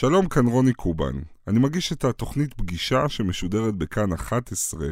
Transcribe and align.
שלום, 0.00 0.28
כאן 0.28 0.46
רוני 0.46 0.72
קובן. 0.72 1.12
אני 1.48 1.58
מגיש 1.58 1.92
את 1.92 2.04
התוכנית 2.04 2.54
פגישה 2.54 3.08
שמשודרת 3.08 3.74
בכאן 3.74 4.12
11, 4.12 4.86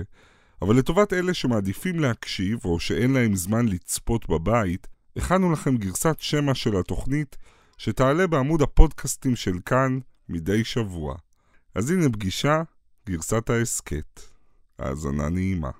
אבל 0.62 0.76
לטובת 0.76 1.12
אלה 1.12 1.34
שמעדיפים 1.34 2.00
להקשיב 2.00 2.58
או 2.64 2.80
שאין 2.80 3.12
להם 3.12 3.36
זמן 3.36 3.68
לצפות 3.68 4.28
בבית, 4.28 4.86
הכנו 5.16 5.52
לכם 5.52 5.76
גרסת 5.76 6.16
שמע 6.18 6.54
של 6.54 6.76
התוכנית 6.76 7.36
שתעלה 7.78 8.26
בעמוד 8.26 8.62
הפודקאסטים 8.62 9.36
של 9.36 9.58
כאן 9.66 9.98
מדי 10.28 10.64
שבוע. 10.64 11.14
אז 11.74 11.90
הנה 11.90 12.08
פגישה, 12.08 12.62
גרסת 13.06 13.50
ההסכת. 13.50 14.20
האזנה 14.78 15.28
נעימה. 15.28 15.70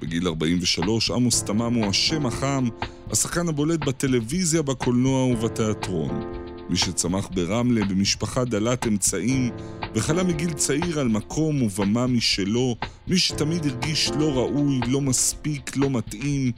בגיל 0.00 0.28
43, 0.28 1.10
עמוס 1.10 1.42
תמם 1.42 1.74
הוא 1.74 1.86
השם 1.86 2.26
החם, 2.26 2.64
השחקן 3.10 3.48
הבולט 3.48 3.80
בטלוויזיה, 3.80 4.62
בקולנוע 4.62 5.24
ובתיאטרון. 5.24 6.37
מי 6.70 6.76
שצמח 6.76 7.28
ברמלה 7.34 7.84
במשפחה 7.84 8.44
דלת 8.44 8.86
אמצעים, 8.86 9.50
וחלה 9.94 10.22
מגיל 10.22 10.52
צעיר 10.52 11.00
על 11.00 11.08
מקום 11.08 11.62
ובמה 11.62 12.06
משלו, 12.06 12.76
מי 13.08 13.18
שתמיד 13.18 13.66
הרגיש 13.66 14.10
לא 14.18 14.32
ראוי, 14.32 14.80
לא 14.86 15.00
מספיק, 15.00 15.76
לא 15.76 15.90
מתאים, 15.90 16.52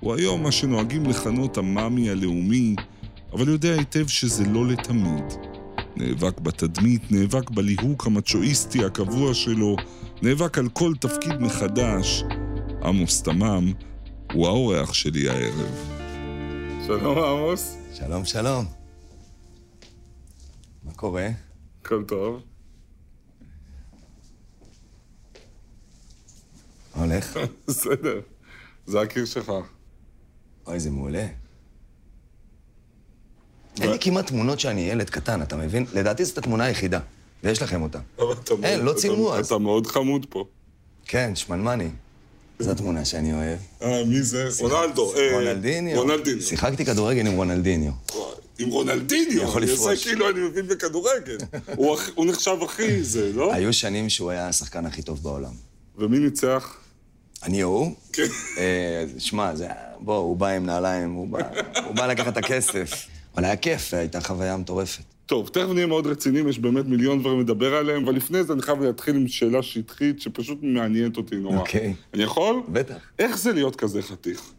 הוא 0.00 0.14
היום 0.14 0.42
מה 0.42 0.52
שנוהגים 0.52 1.06
לכנות 1.06 1.58
המאמי 1.58 2.10
הלאומי, 2.10 2.76
אבל 3.32 3.48
יודע 3.48 3.74
היטב 3.74 4.06
שזה 4.06 4.44
לא 4.44 4.66
לתמיד. 4.66 5.24
נאבק 5.96 6.40
בתדמית, 6.40 7.12
נאבק 7.12 7.50
בליהוק 7.50 8.06
המצ'ואיסטי 8.06 8.84
הקבוע 8.84 9.34
שלו, 9.34 9.76
נאבק 10.22 10.58
על 10.58 10.68
כל 10.68 10.92
תפקיד 11.00 11.32
מחדש. 11.40 12.24
עמוס 12.82 13.22
תמם 13.22 13.72
הוא 14.32 14.46
האורח 14.46 14.94
שלי 14.94 15.28
הערב. 15.28 15.74
שלום 16.86 17.18
עמוס. 17.18 17.76
שלום, 17.94 18.24
שלום. 18.24 18.83
מה 20.94 20.98
קורה? 20.98 21.28
הכל 21.82 22.04
טוב. 22.04 22.42
הולך? 26.96 27.38
בסדר. 27.68 28.20
זה 28.86 29.00
הקיר 29.00 29.24
שלך. 29.24 29.52
אוי, 30.66 30.80
זה 30.80 30.90
מעולה. 30.90 31.26
אין 33.80 33.90
לי 33.90 33.98
כמעט 34.00 34.26
תמונות 34.26 34.60
שאני 34.60 34.80
ילד 34.80 35.10
קטן, 35.10 35.42
אתה 35.42 35.56
מבין? 35.56 35.86
לדעתי 35.92 36.24
זאת 36.24 36.38
התמונה 36.38 36.64
היחידה, 36.64 37.00
ויש 37.44 37.62
לכם 37.62 37.82
אותה. 37.82 37.98
אין, 38.62 38.80
לא 38.80 38.92
צילמו 38.92 39.34
אז. 39.34 39.46
אתה 39.46 39.58
מאוד 39.58 39.86
חמוד 39.86 40.26
פה. 40.30 40.44
כן, 41.06 41.36
שמנמני. 41.36 41.88
זו 42.58 42.70
התמונה 42.70 43.04
שאני 43.04 43.32
אוהב. 43.32 43.58
אה, 43.82 44.04
מי 44.04 44.22
זה? 44.22 44.48
רונלדו. 44.60 45.14
אה, 45.16 45.30
רונלדיניו. 45.32 45.98
רונלדיניו. 46.00 46.42
שיחקתי 46.42 46.84
כדורגל 46.84 47.26
עם 47.26 47.32
רונלדיניו. 47.32 47.92
עם 48.58 48.68
רונלדיניו. 48.68 49.42
יכול 49.42 49.62
אני 49.62 49.70
עושה 49.70 49.82
לפרוש. 49.82 50.06
כאילו 50.06 50.30
אני 50.30 50.40
מבין 50.40 50.66
בכדורגל. 50.66 51.38
הוא 52.14 52.26
נחשב 52.26 52.56
הכי 52.62 53.02
זה, 53.02 53.32
לא? 53.32 53.54
היו 53.54 53.72
שנים 53.72 54.08
שהוא 54.08 54.30
היה 54.30 54.48
השחקן 54.48 54.86
הכי 54.86 55.02
טוב 55.02 55.22
בעולם. 55.22 55.52
ומי 55.98 56.18
ניצח? 56.18 56.76
אני 57.42 57.62
או 57.62 57.68
הוא? 57.68 57.94
כן. 58.12 58.26
אה, 58.58 59.04
שמע, 59.18 59.54
זה... 59.54 59.68
בוא, 59.98 60.16
הוא 60.16 60.36
בא 60.36 60.48
עם 60.48 60.66
נעליים, 60.66 61.12
הוא 61.12 61.28
בא, 61.28 61.38
הוא 61.86 61.94
בא 61.94 62.06
לקחת 62.06 62.32
את 62.32 62.36
הכסף. 62.36 63.06
אבל 63.34 63.44
היה 63.44 63.56
כיף, 63.56 63.94
הייתה 63.94 64.20
חוויה 64.20 64.56
מטורפת. 64.56 65.02
טוב, 65.26 65.48
תכף 65.48 65.68
נהיה 65.74 65.86
מאוד 65.86 66.06
רציניים, 66.06 66.48
יש 66.48 66.58
באמת 66.58 66.86
מיליון 66.86 67.20
דברים 67.20 67.40
לדבר 67.40 67.74
עליהם, 67.74 68.04
אבל 68.04 68.14
לפני 68.14 68.44
זה 68.44 68.52
אני 68.52 68.62
חייב 68.62 68.82
להתחיל 68.82 69.16
עם 69.16 69.28
שאלה 69.28 69.62
שטחית 69.62 70.20
שפשוט 70.20 70.58
מעניינת 70.62 71.16
אותי 71.16 71.36
נורא. 71.36 71.56
אוקיי. 71.56 71.94
אני 72.14 72.22
יכול? 72.22 72.62
בטח. 72.68 72.96
איך 73.18 73.38
זה 73.38 73.52
להיות 73.52 73.76
כזה 73.76 74.02
חתיך? 74.02 74.52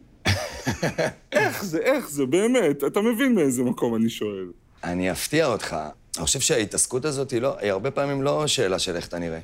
איך 1.32 1.64
זה, 1.64 1.78
איך 1.78 2.10
זה, 2.10 2.26
באמת? 2.26 2.84
אתה 2.84 3.00
מבין 3.00 3.34
מאיזה 3.34 3.62
מקום 3.62 3.94
אני 3.94 4.10
שואל. 4.10 4.46
אני 4.84 5.12
אפתיע 5.12 5.46
אותך. 5.46 5.76
אני 6.16 6.24
חושב 6.24 6.40
שההתעסקות 6.40 7.04
הזאת 7.04 7.30
היא, 7.30 7.40
לא, 7.40 7.58
היא 7.58 7.70
הרבה 7.70 7.90
פעמים 7.90 8.22
לא 8.22 8.46
שאלה 8.46 8.78
של 8.78 8.96
איך 8.96 9.08
אתה 9.08 9.18
נראה. 9.18 9.40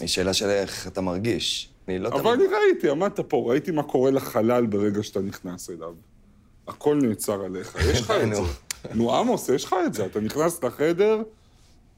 היא 0.00 0.08
שאלה 0.08 0.34
של 0.34 0.48
איך 0.48 0.86
אתה 0.86 1.00
מרגיש. 1.00 1.68
אני 1.88 1.98
לא 1.98 2.08
אבל 2.08 2.32
אני 2.32 2.44
ראיתי, 2.44 2.90
עמדת 2.90 3.20
פה, 3.20 3.44
ראיתי 3.46 3.70
מה 3.70 3.82
קורה 3.82 4.10
לחלל 4.10 4.66
ברגע 4.66 5.02
שאתה 5.02 5.20
נכנס 5.20 5.70
אליו. 5.70 5.92
הכל 6.68 6.96
נעצר 7.02 7.44
עליך, 7.44 7.76
יש 7.90 8.00
לך 8.00 8.10
את 8.10 8.36
זה. 8.36 8.42
נו. 8.94 9.16
עמוס, 9.16 9.48
יש 9.48 9.64
לך 9.64 9.74
את 9.86 9.94
זה. 9.94 10.06
אתה 10.06 10.20
נכנס 10.20 10.64
לחדר, 10.64 11.22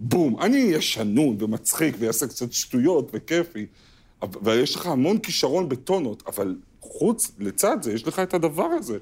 בום. 0.00 0.42
אני 0.42 0.62
אהיה 0.62 0.80
שנון 0.80 1.36
ומצחיק 1.40 1.96
ויעשה 1.98 2.26
קצת 2.26 2.52
שטויות 2.52 3.10
וכיפי, 3.14 3.66
ויש 4.42 4.76
לך 4.76 4.86
המון 4.86 5.18
כישרון 5.18 5.68
בטונות, 5.68 6.22
אבל 6.26 6.56
חוץ, 6.92 7.30
לצד 7.38 7.76
זה, 7.82 7.92
יש 7.92 8.06
לך 8.06 8.18
את 8.18 8.34
הדבר 8.34 8.66
הזה. 8.78 8.98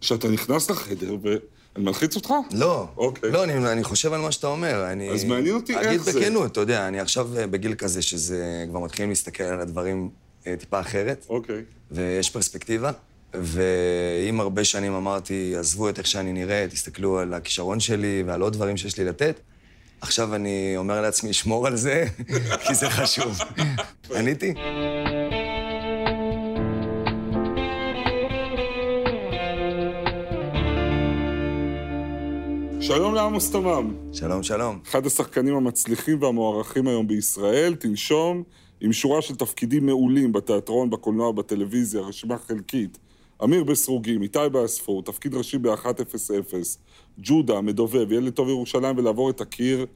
שאתה 0.00 0.28
נכנס 0.28 0.70
לחדר 0.70 1.16
ו... 1.22 1.36
אני 1.76 1.84
מלחיץ 1.84 2.16
אותך? 2.16 2.32
לא. 2.52 2.88
אוקיי. 2.96 3.30
לא, 3.30 3.44
אני, 3.44 3.72
אני 3.72 3.84
חושב 3.84 4.12
על 4.12 4.20
מה 4.20 4.32
שאתה 4.32 4.46
אומר. 4.46 4.92
אני... 4.92 5.10
אז 5.10 5.24
מעניין 5.24 5.54
אותי 5.54 5.76
איך 5.78 5.86
אגיד 5.86 6.00
זה. 6.00 6.20
בכנות, 6.20 6.52
אתה 6.52 6.60
יודע, 6.60 6.88
אני 6.88 7.00
עכשיו 7.00 7.38
אה, 7.38 7.46
בגיל 7.46 7.74
כזה 7.74 8.02
שזה... 8.02 8.66
כבר 8.70 8.80
מתחילים 8.80 9.10
להסתכל 9.10 9.42
על 9.42 9.60
הדברים 9.60 10.10
אה, 10.46 10.54
טיפה 10.58 10.80
אחרת, 10.80 11.26
אוקיי. 11.28 11.62
ויש 11.90 12.30
פרספקטיבה. 12.30 12.92
ואם 13.34 14.40
הרבה 14.40 14.64
שנים 14.64 14.94
אמרתי, 14.94 15.54
עזבו 15.56 15.88
את 15.88 15.98
איך 15.98 16.06
שאני 16.06 16.32
נראה, 16.32 16.66
תסתכלו 16.70 17.18
על 17.18 17.34
הכישרון 17.34 17.80
שלי 17.80 18.22
ועל 18.26 18.40
עוד 18.40 18.52
דברים 18.52 18.76
שיש 18.76 18.98
לי 18.98 19.04
לתת, 19.04 19.40
עכשיו 20.00 20.34
אני 20.34 20.74
אומר 20.76 21.00
לעצמי, 21.00 21.32
שמור 21.32 21.66
על 21.66 21.76
זה, 21.76 22.04
כי 22.66 22.74
זה 22.74 22.90
חשוב. 22.90 23.38
עניתי? 24.16 24.54
שלום 32.82 33.14
לעמוס 33.14 33.50
תמם. 33.50 33.94
שלום, 34.12 34.42
שלום. 34.42 34.78
אחד 34.86 35.06
השחקנים 35.06 35.56
המצליחים 35.56 36.22
והמוערכים 36.22 36.88
היום 36.88 37.08
בישראל, 37.08 37.74
תנשום, 37.74 38.42
עם 38.80 38.92
שורה 38.92 39.22
של 39.22 39.36
תפקידים 39.36 39.86
מעולים 39.86 40.32
בתיאטרון, 40.32 40.90
בקולנוע, 40.90 41.32
בטלוויזיה, 41.32 42.00
רשימה 42.00 42.38
חלקית. 42.38 42.98
אמיר 43.44 43.64
בסרוגים, 43.64 44.22
איתי 44.22 44.38
באספור, 44.52 45.02
תפקיד 45.02 45.34
ראשי 45.34 45.58
ב-100, 45.58 46.78
ג'ודה, 47.18 47.60
מדובב, 47.60 48.12
ילד 48.12 48.32
טוב 48.32 48.48
ירושלים 48.48 48.98
ולעבור 48.98 49.30
את 49.30 49.40
הקיר, 49.40 49.86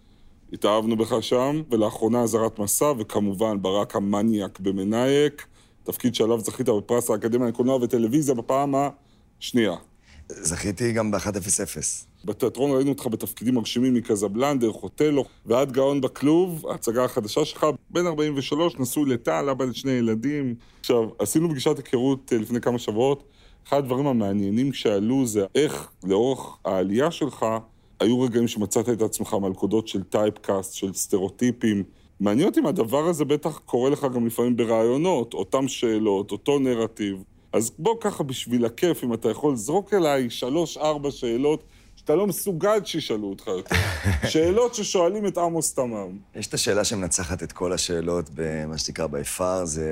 התאהבנו 0.53 0.97
בך 0.97 1.17
שם, 1.21 1.63
ולאחרונה 1.71 2.23
אזהרת 2.23 2.59
מסע, 2.59 2.93
וכמובן 2.99 3.63
ברק 3.63 3.97
המניאק 3.97 4.61
במנאייק, 4.61 5.47
תפקיד 5.85 6.15
שעליו 6.15 6.41
זכית 6.41 6.69
בפרס 6.69 7.11
האקדמיה 7.11 7.49
לקולנוע 7.49 7.77
וטלוויזיה 7.77 8.35
בפעם 8.35 8.75
השנייה. 9.41 9.75
זכיתי 10.29 10.93
גם 10.93 11.11
ב-100. 11.11 12.14
בתיאטרון 12.25 12.71
ראינו 12.77 12.91
אותך 12.91 13.07
בתפקידים 13.07 13.55
מרשימים 13.55 13.95
מקזבלנדר, 13.95 14.73
חוטלו 14.73 15.25
ועד 15.47 15.73
גאון 15.73 16.01
בכלוב, 16.01 16.67
ההצגה 16.67 17.05
החדשה 17.05 17.45
שלך, 17.45 17.67
בן 17.91 18.07
43, 18.07 18.79
נשוי 18.79 19.11
לטל, 19.11 19.49
אבא 19.51 19.65
לשני 19.65 19.93
ילדים. 19.93 20.55
עכשיו, 20.81 21.09
עשינו 21.19 21.51
פגישת 21.51 21.77
היכרות 21.77 22.33
אה, 22.33 22.39
לפני 22.39 22.61
כמה 22.61 22.79
שבועות. 22.79 23.25
אחד 23.69 23.79
הדברים 23.79 24.07
המעניינים 24.07 24.73
שעלו 24.73 25.27
זה 25.27 25.47
איך 25.55 25.91
לאורך 26.05 26.59
העלייה 26.65 27.11
שלך 27.11 27.47
היו 28.01 28.21
רגעים 28.21 28.49
שמצאת 28.49 28.89
את 28.89 29.03
עצמך 29.03 29.35
מלכודות 29.35 29.89
של 29.89 30.03
טייפקאסט, 30.03 30.75
של 30.75 30.93
סטריאוטיפים. 30.93 31.83
מעניין 32.21 32.49
אותי 32.49 32.61
אם 32.61 32.67
הדבר 32.67 33.05
הזה 33.05 33.25
בטח 33.25 33.59
קורה 33.59 33.91
לך 33.91 34.07
גם 34.15 34.27
לפעמים 34.27 34.57
ברעיונות, 34.57 35.35
אותם 35.35 35.69
שאלות, 35.69 36.31
אותו 36.31 36.59
נרטיב. 36.59 37.23
אז 37.53 37.73
בוא 37.79 37.95
ככה 38.01 38.23
בשביל 38.23 38.65
הכיף, 38.65 39.05
אם 39.05 39.15
אתה 39.15 39.31
יכול, 39.31 39.57
זרוק 39.57 39.95
אליי 39.95 40.31
שלוש-ארבע 40.31 41.11
שאלות 41.11 41.65
שאתה 42.05 42.15
לא 42.15 42.27
מסוגל 42.27 42.85
שישאלו 42.85 43.29
אותך 43.31 43.47
יותר. 43.47 43.75
שאלות 44.33 44.75
ששואלים 44.75 45.27
את 45.27 45.39
עמוס 45.39 45.75
תמם. 45.75 46.19
יש 46.35 46.47
את 46.47 46.55
השאלה 46.55 46.85
שמנצחת 46.85 47.43
את 47.43 47.53
כל 47.53 47.73
השאלות 47.73 48.31
במה 48.35 48.79
שנקרא 48.79 49.07
ביפר, 49.07 49.65
זה... 49.65 49.91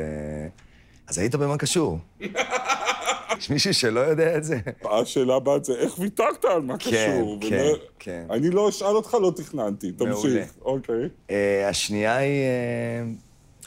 אז 1.09 1.19
היית 1.19 1.35
במה 1.35 1.57
קשור? 1.59 1.99
יש 3.39 3.51
מישהו 3.51 3.75
שלא 3.75 4.01
יודע 4.01 4.37
את 4.37 4.45
זה? 4.45 4.59
השאלה 4.91 5.35
הבאה 5.35 5.59
זה, 5.63 5.73
איך 5.75 5.99
ויתרת 5.99 6.45
על 6.45 6.63
מה 6.63 6.79
כן, 6.79 6.91
קשור? 6.91 7.39
כן, 7.41 7.47
ולא- 7.57 7.79
כן. 7.99 8.25
אני 8.31 8.51
לא 8.51 8.69
אשאל 8.69 8.87
אותך, 8.97 9.15
לא 9.15 9.33
תכננתי. 9.37 9.93
תמשיך. 9.93 10.53
אוקיי. 10.65 11.09
אה, 11.31 11.69
השנייה 11.69 12.17
היא... 12.17 12.43
אה, 12.43 13.05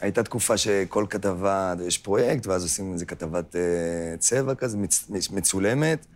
הייתה 0.00 0.22
תקופה 0.22 0.56
שכל 0.56 1.06
כתבה, 1.10 1.74
יש 1.86 1.98
פרויקט, 1.98 2.46
ואז 2.46 2.62
עושים 2.62 2.92
איזה 2.92 3.06
כתבת 3.06 3.56
אה, 3.56 3.60
צבע 4.18 4.54
כזה, 4.54 4.76
מצ- 4.76 5.06
מצ- 5.10 5.30
מצולמת, 5.30 6.06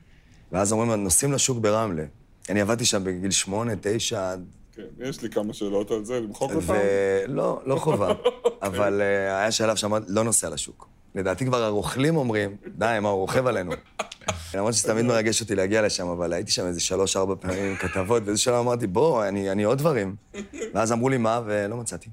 ואז 0.53 0.73
אומרים, 0.73 1.05
נוסעים 1.05 1.33
לשוק 1.33 1.59
ברמלה. 1.59 2.05
אני 2.51 2.61
עבדתי 2.61 2.85
שם 2.85 3.05
בגיל 3.05 3.31
שמונה, 3.31 3.73
תשע, 3.81 4.33
עד... 4.33 4.45
כן, 4.73 4.83
יש 4.99 5.23
לי 5.23 5.31
כמה 5.31 5.55
שאלות 5.55 5.91
על 5.91 6.05
זה, 6.05 6.21
למחוק 6.21 6.53
אותן? 6.53 6.75
ולא, 7.29 7.61
לא 7.67 7.77
חובה. 7.77 8.13
אבל 8.63 9.01
אה, 9.01 9.39
היה 9.39 9.53
שלב 9.53 9.77
שאמרתי, 9.77 10.07
לא 10.09 10.25
נוסע 10.25 10.51
לשוק. 10.51 10.89
לדעתי 11.15 11.47
כבר 11.47 11.63
הרוכלים 11.63 12.17
אומרים, 12.17 12.57
די, 12.67 12.99
מה, 13.03 13.09
הוא 13.09 13.21
רוכב 13.21 13.47
עלינו. 13.47 13.73
למרות 14.55 14.75
שזה 14.75 14.89
תמיד 14.89 15.05
מרגש 15.05 15.41
אותי 15.41 15.55
להגיע 15.55 15.83
לשם, 15.83 16.09
אבל 16.09 16.33
הייתי 16.33 16.51
שם 16.51 16.67
איזה 16.67 16.81
שלוש-ארבע 16.81 17.35
פעמים 17.41 17.65
עם 17.65 17.77
כתבות, 17.77 18.23
באיזה 18.23 18.41
שלב 18.41 18.55
אמרתי, 18.55 18.87
בוא, 18.87 19.29
אני, 19.29 19.51
אני 19.51 19.63
עוד 19.63 19.79
דברים. 19.79 20.17
ואז 20.75 20.93
אמרו 20.93 21.09
לי 21.09 21.19
מה, 21.19 21.41
ולא 21.47 21.77
מצאתי. 21.77 22.09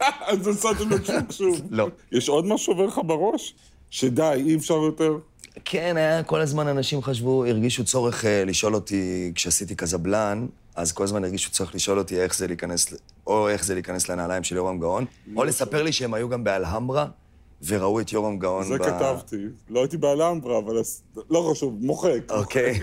אז 0.00 0.48
נסעתם 0.48 0.90
לשוק 0.90 1.32
שוב. 1.32 1.60
לא. 1.70 1.88
יש 2.12 2.28
עוד 2.28 2.44
משהו 2.44 2.58
שעובר 2.58 2.86
לך 2.86 3.00
בראש? 3.06 3.54
שדי, 3.90 4.42
אי 4.46 4.56
אפשר 4.56 4.74
יותר? 4.74 5.18
כן, 5.64 5.96
היה 5.96 6.22
כל 6.22 6.40
הזמן 6.40 6.68
אנשים 6.68 7.02
חשבו, 7.02 7.44
הרגישו 7.44 7.84
צורך 7.84 8.24
אה, 8.24 8.44
לשאול 8.44 8.74
אותי, 8.74 9.32
כשעשיתי 9.34 9.74
קזבלן, 9.74 10.46
אז 10.74 10.92
כל 10.92 11.04
הזמן 11.04 11.24
הרגישו 11.24 11.50
צורך 11.50 11.74
לשאול 11.74 11.98
אותי 11.98 12.20
איך 12.20 12.36
זה 12.36 12.46
להיכנס, 12.46 12.94
או 13.26 13.48
איך 13.48 13.64
זה 13.64 13.74
להיכנס 13.74 14.08
לנעליים 14.08 14.44
של 14.44 14.56
יורם 14.56 14.78
גאון, 14.78 15.04
או 15.36 15.44
לספר 15.44 15.82
לי 15.82 15.92
שהם 15.92 16.14
היו 16.14 16.28
גם 16.28 16.44
באלהמברה, 16.44 17.06
וראו 17.66 18.00
את 18.00 18.12
יורם 18.12 18.38
גאון 18.38 18.64
זה 18.64 18.78
כתבתי. 18.78 19.36
לא 19.70 19.80
הייתי 19.80 19.96
באלמברה, 19.96 20.58
אבל 20.58 20.76
לא 21.30 21.50
חשוב, 21.50 21.78
מוחק. 21.80 22.20
אוקיי. 22.30 22.80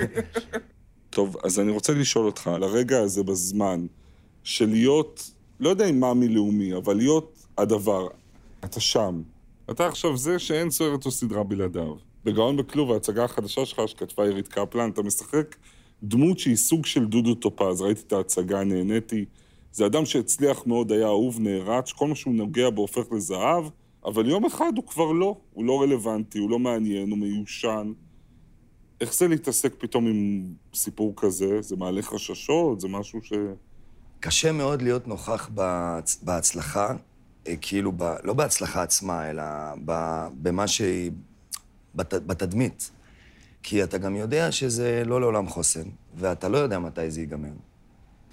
טוב, 1.10 1.38
אז 1.44 1.60
אני 1.60 1.72
רוצה 1.72 1.94
לשאול 1.94 2.26
אותך, 2.26 2.48
על 2.48 2.64
הרגע 2.64 3.00
הזה 3.00 3.24
בזמן, 3.24 3.86
של 4.44 4.70
להיות, 4.70 5.32
לא 5.60 5.70
יודע 5.70 5.86
אם 5.86 6.00
מאמי 6.00 6.28
לאומי, 6.28 6.74
אבל 6.76 6.98
להיות 6.98 7.46
הדבר. 7.58 8.08
אתה 8.66 8.80
שם. 8.80 9.22
אתה 9.72 9.88
עכשיו 9.88 10.18
זה 10.18 10.40
שאין 10.40 10.70
סרט 10.70 11.06
או 11.06 11.12
סדרה 11.12 11.44
בלעדיו. 11.44 12.07
בגאון 12.28 12.58
בכלוב, 12.58 12.92
ההצגה 12.92 13.24
החדשה 13.24 13.66
שלך 13.66 13.82
שכתבה 13.88 14.24
עירית 14.24 14.48
קפלן, 14.48 14.90
אתה 14.90 15.02
משחק 15.02 15.56
דמות 16.04 16.40
שהיא 16.40 16.56
סוג 16.56 16.86
של 16.86 17.06
דודו 17.06 17.36
טופז. 17.36 17.82
ראיתי 17.82 18.02
את 18.08 18.14
ההצגה, 18.14 18.64
נהניתי. 18.64 19.26
זה 19.72 19.86
אדם 19.86 20.06
שהצליח 20.06 20.64
מאוד, 20.66 20.92
היה 20.92 21.08
אהוב, 21.08 21.40
נערץ, 21.40 21.92
כל 21.92 22.08
מה 22.08 22.16
שהוא 22.16 22.34
נוגע 22.34 22.70
בו 22.70 22.82
הופך 22.82 23.12
לזהב, 23.12 23.64
אבל 24.06 24.30
יום 24.30 24.46
אחד 24.46 24.72
הוא 24.76 24.86
כבר 24.88 25.12
לא. 25.12 25.36
הוא 25.54 25.66
לא 25.66 25.82
רלוונטי, 25.82 26.40
הוא 26.40 26.50
לא 26.50 26.60
מעניין, 26.60 27.10
הוא 27.10 27.18
מיושן. 27.18 27.92
איך 29.02 29.14
זה 29.14 29.28
להתעסק 29.28 29.74
פתאום 29.78 30.08
עם 30.08 30.44
סיפור 30.74 31.14
כזה? 31.18 31.62
זה 31.62 31.76
מעלה 31.76 32.02
חששות? 32.02 32.82
זה 32.82 32.88
משהו 32.88 33.20
ש... 33.24 33.34
קשה 34.20 34.52
מאוד 34.52 34.82
להיות 34.82 35.08
נוכח 35.08 35.50
בהצ... 35.54 36.24
בהצלחה, 36.24 36.96
אה, 37.48 37.56
כאילו, 37.62 37.92
ב... 37.98 38.04
לא 38.24 38.34
בהצלחה 38.34 38.84
עצמה, 38.84 39.30
אלא 39.30 39.44
ב... 39.86 39.92
במה 40.34 40.68
שהיא... 40.68 41.12
בת... 41.98 42.14
בתדמית. 42.14 42.92
כי 43.64 43.84
אתה 43.84 43.98
גם 43.98 44.16
יודע 44.16 44.52
שזה 44.52 45.04
לא 45.06 45.22
לעולם 45.22 45.48
חוסן, 45.48 45.90
ואתה 46.16 46.50
לא 46.50 46.58
יודע 46.58 46.80
מתי 46.80 47.12
זה 47.12 47.20
ייגמר. 47.20 47.48
אתה 47.48 47.56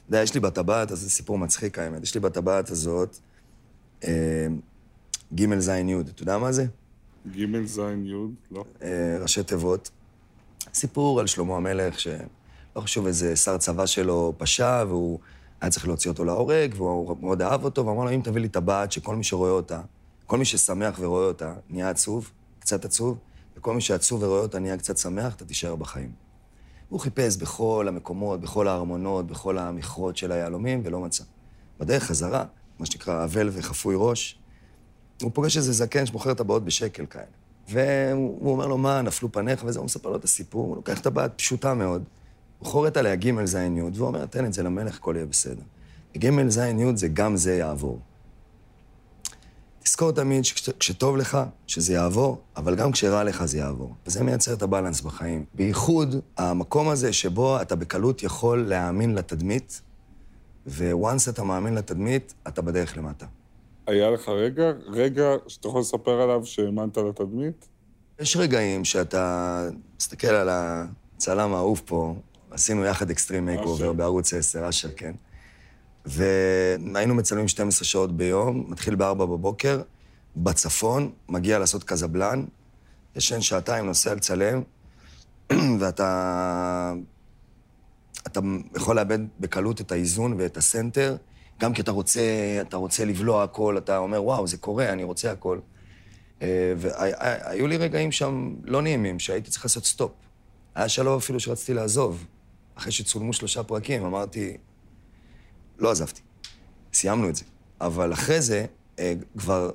יודע, 0.08 0.22
יש 0.22 0.34
לי 0.34 0.40
בטבעת, 0.40 0.93
אז 0.93 1.00
זה 1.00 1.11
סיפור 1.11 1.38
מצחיק 1.38 1.78
האמת, 1.78 2.02
יש 2.02 2.14
לי 2.14 2.20
בטבעת 2.20 2.70
הזאת 2.70 3.19
אה, 4.05 4.46
ג' 5.34 5.58
ז' 5.58 5.69
י', 5.69 6.00
אתה 6.00 6.22
יודע 6.22 6.38
מה 6.38 6.52
זה? 6.52 6.66
ג' 7.37 7.64
ז' 7.64 7.78
י', 7.78 8.12
לא. 8.50 8.64
אה, 8.82 9.19
ראשי 9.20 9.43
תיבות. 9.43 9.90
סיפור 10.75 11.20
על 11.20 11.26
שלמה 11.26 11.56
המלך, 11.56 12.00
שלא 12.00 12.81
חשוב 12.81 13.06
איזה 13.06 13.37
שר 13.37 13.58
צבא 13.58 13.87
שלו 13.87 14.34
פשע, 14.38 14.84
והוא 14.88 15.19
היה 15.60 15.70
צריך 15.70 15.87
להוציא 15.87 16.10
אותו 16.10 16.25
להורג, 16.25 16.75
והוא 16.76 17.17
מאוד 17.20 17.43
אהב 17.43 17.64
אותו, 17.64 17.87
ואמר 17.87 18.05
לו, 18.05 18.10
אם 18.10 18.20
תביא 18.25 18.43
לי 18.43 18.49
טבעת 18.49 18.93
שכל 18.93 19.17
מי 19.17 19.25
שרואה 19.25 19.50
אותה, 19.50 19.81
כל 20.26 20.38
מי 20.38 20.44
ששמח 20.44 20.96
ורואה 20.99 21.26
אותה, 21.26 21.55
נהיה 21.70 21.90
עצוב, 21.90 22.31
קצת 22.58 22.84
עצוב, 22.84 23.19
וכל 23.64 23.75
מי 23.75 23.81
שעצוב 23.81 24.22
ורואה 24.22 24.40
אותה 24.40 24.58
נהיה 24.58 24.76
קצת 24.76 24.99
שמח, 24.99 25.34
אתה 25.34 25.44
תישאר 25.44 25.76
בחיים. 25.76 26.12
הוא 26.88 27.00
חיפש 27.00 27.37
בכל 27.37 27.87
המקומות, 27.88 28.40
בכל 28.40 28.69
הארמונות, 28.69 29.26
בכל 29.26 29.58
המכרות 29.58 30.16
של 30.16 30.32
היהלומים, 30.32 30.81
ולא 30.84 31.00
מצא. 31.00 31.25
בדרך 31.81 32.02
חזרה, 32.02 32.44
מה 32.78 32.87
שנקרא 32.87 33.25
אבל 33.25 33.50
וחפוי 33.52 33.94
ראש, 33.99 34.38
הוא 35.22 35.31
פוגש 35.34 35.56
איזה 35.56 35.72
זקן 35.72 36.06
שמוכר 36.06 36.34
טבעות 36.34 36.64
בשקל 36.64 37.06
כאלה. 37.06 37.25
והוא 37.69 38.52
אומר 38.52 38.66
לו, 38.66 38.78
מה, 38.78 39.02
נפלו 39.02 39.32
פניך 39.32 39.64
וזה, 39.67 39.78
הוא 39.78 39.84
מספר 39.84 40.10
לו 40.10 40.17
את 40.17 40.25
הסיפור, 40.25 40.67
הוא 40.67 40.76
לוקח 40.76 41.00
טבעת 41.00 41.32
פשוטה 41.37 41.75
מאוד, 41.75 42.05
הוא 42.58 42.69
חורט 42.69 42.96
עליה 42.96 43.17
ג' 43.17 43.44
ז' 43.44 43.55
י', 43.55 43.81
והוא 43.94 44.06
אומר, 44.06 44.26
תן 44.26 44.46
את 44.46 44.52
זה 44.52 44.62
למלך, 44.62 44.96
הכל 44.96 45.14
יהיה 45.17 45.26
בסדר. 45.26 45.62
ג' 46.19 46.49
ז' 46.49 46.58
י' 46.58 46.96
זה 46.96 47.08
גם 47.08 47.37
זה 47.37 47.55
יעבור. 47.55 48.00
תזכור 49.84 50.12
תמיד 50.12 50.44
שכשטוב 50.44 51.16
לך, 51.16 51.38
שזה 51.66 51.92
יעבור, 51.92 52.42
אבל 52.56 52.75
גם 52.75 52.92
כשרע 52.92 53.25
לך 53.25 53.44
זה 53.44 53.58
יעבור. 53.58 53.94
וזה 54.06 54.25
מייצר 54.25 54.52
את 54.52 54.62
הבלנס 54.62 55.00
בחיים. 55.00 55.44
בייחוד 55.54 56.14
המקום 56.36 56.88
הזה 56.88 57.12
שבו 57.12 57.62
אתה 57.62 57.76
בקלות 57.76 58.22
יכול 58.22 58.66
להאמין 58.69 59.14
לתדמית, 59.14 59.81
וואנס 60.66 61.28
אתה 61.28 61.44
מאמין 61.44 61.75
לתדמית, 61.75 62.34
אתה 62.48 62.62
בדרך 62.62 62.96
למטה. 62.96 63.26
היה 63.86 64.10
לך 64.10 64.28
רגע, 64.28 64.72
רגע 64.86 65.34
שאתה 65.48 65.69
יכול 65.69 65.81
לספר 65.81 66.20
עליו 66.20 66.46
שהאמנת 66.46 66.96
לתדמית? 66.96 67.69
יש 68.20 68.36
רגעים 68.36 68.84
שאתה 68.84 69.69
מסתכל 69.96 70.26
על 70.26 70.48
הצלם 70.52 71.54
האהוב 71.54 71.82
פה, 71.84 72.14
עשינו 72.50 72.84
יחד 72.84 73.10
Extreme 73.10 73.44
Makeover 73.44 73.60
בערוץ 73.96 74.34
10, 74.34 74.69
אשר, 74.69 74.88
כן. 74.96 75.12
והיינו 76.06 77.14
מצלמים 77.14 77.48
12 77.48 77.84
שעות 77.84 78.16
ביום, 78.16 78.64
מתחיל 78.68 78.94
ב-4 78.94 79.14
בבוקר, 79.14 79.82
בצפון, 80.36 81.12
מגיע 81.28 81.58
לעשות 81.58 81.84
קזבלן, 81.84 82.44
ישן 83.16 83.40
שעתיים, 83.40 83.86
נוסע 83.86 84.14
לצלם, 84.14 84.62
ואתה... 85.80 86.92
אתה 88.26 88.40
יכול 88.76 88.96
לאבד 88.96 89.18
בקלות 89.40 89.80
את 89.80 89.92
האיזון 89.92 90.34
ואת 90.38 90.56
ה 90.56 90.64
center, 90.64 91.16
גם 91.60 91.74
כי 91.74 91.82
אתה 91.82 91.90
רוצה, 91.90 92.20
אתה 92.60 92.76
רוצה 92.76 93.04
לבלוע 93.04 93.42
הכל, 93.42 93.78
אתה 93.78 93.98
אומר, 93.98 94.24
וואו, 94.24 94.46
זה 94.46 94.56
קורה, 94.56 94.92
אני 94.92 95.04
רוצה 95.04 95.32
הכל. 95.32 95.58
והיו 96.76 97.66
לי 97.66 97.76
רגעים 97.76 98.12
שם 98.12 98.54
לא 98.64 98.82
נעימים, 98.82 99.18
שהייתי 99.18 99.50
צריך 99.50 99.64
לעשות 99.64 99.84
stop. 99.84 100.12
היה 100.74 100.88
שלב 100.88 101.16
אפילו 101.16 101.40
שרציתי 101.40 101.74
לעזוב. 101.74 102.26
אחרי 102.74 102.92
שצולמו 102.92 103.32
שלושה 103.32 103.62
פרקים, 103.62 104.04
אמרתי, 104.04 104.56
לא 105.78 105.90
עזבתי. 105.90 106.20
סיימנו 106.92 107.28
את 107.28 107.36
זה. 107.36 107.44
אבל 107.80 108.12
אחרי 108.12 108.40
זה, 108.40 108.66
כבר, 109.38 109.70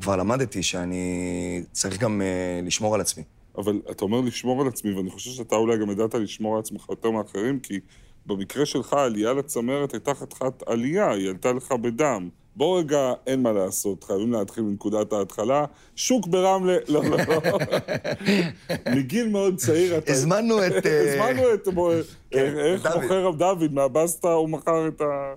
כבר 0.00 0.16
למדתי 0.16 0.62
שאני 0.62 1.62
צריך 1.72 2.00
גם 2.00 2.22
לשמור 2.62 2.94
על 2.94 3.00
עצמי. 3.00 3.22
אבל 3.58 3.80
אתה 3.90 4.04
אומר 4.04 4.20
לשמור 4.20 4.62
על 4.62 4.68
עצמי, 4.68 4.92
ואני 4.94 5.10
חושב 5.10 5.30
שאתה 5.30 5.56
אולי 5.56 5.78
גם 5.78 5.90
ידעת 5.90 6.14
לשמור 6.14 6.54
על 6.54 6.60
עצמך 6.60 6.86
יותר 6.88 7.10
מאחרים, 7.10 7.60
כי 7.60 7.80
במקרה 8.26 8.66
שלך, 8.66 8.92
העלייה 8.92 9.32
לצמרת 9.32 9.92
הייתה 9.92 10.14
חתיכת 10.14 10.62
עלייה, 10.66 11.10
היא 11.10 11.30
עלתה 11.30 11.52
לך 11.52 11.72
בדם. 11.72 12.28
בוא 12.56 12.78
רגע, 12.78 13.12
אין 13.26 13.42
מה 13.42 13.52
לעשות, 13.52 14.04
חייבים 14.04 14.32
להתחיל 14.32 14.64
מנקודת 14.64 15.12
ההתחלה. 15.12 15.64
שוק 15.96 16.26
ברמלה, 16.26 16.76
לא, 16.88 17.04
לא, 17.04 17.16
לא. 17.16 17.58
מגיל 18.96 19.28
מאוד 19.28 19.56
צעיר 19.56 19.98
אתה... 19.98 20.12
הזמנו 20.12 20.66
את... 20.66 20.72
הזמנו 21.08 21.54
את... 21.54 21.68
איך 22.32 22.86
מוכר 22.86 23.30
דוד 23.30 23.72
מהבסטה, 23.72 24.32
הוא 24.32 24.48
מכר 24.48 24.88
את 24.88 25.00
ה... 25.00 25.34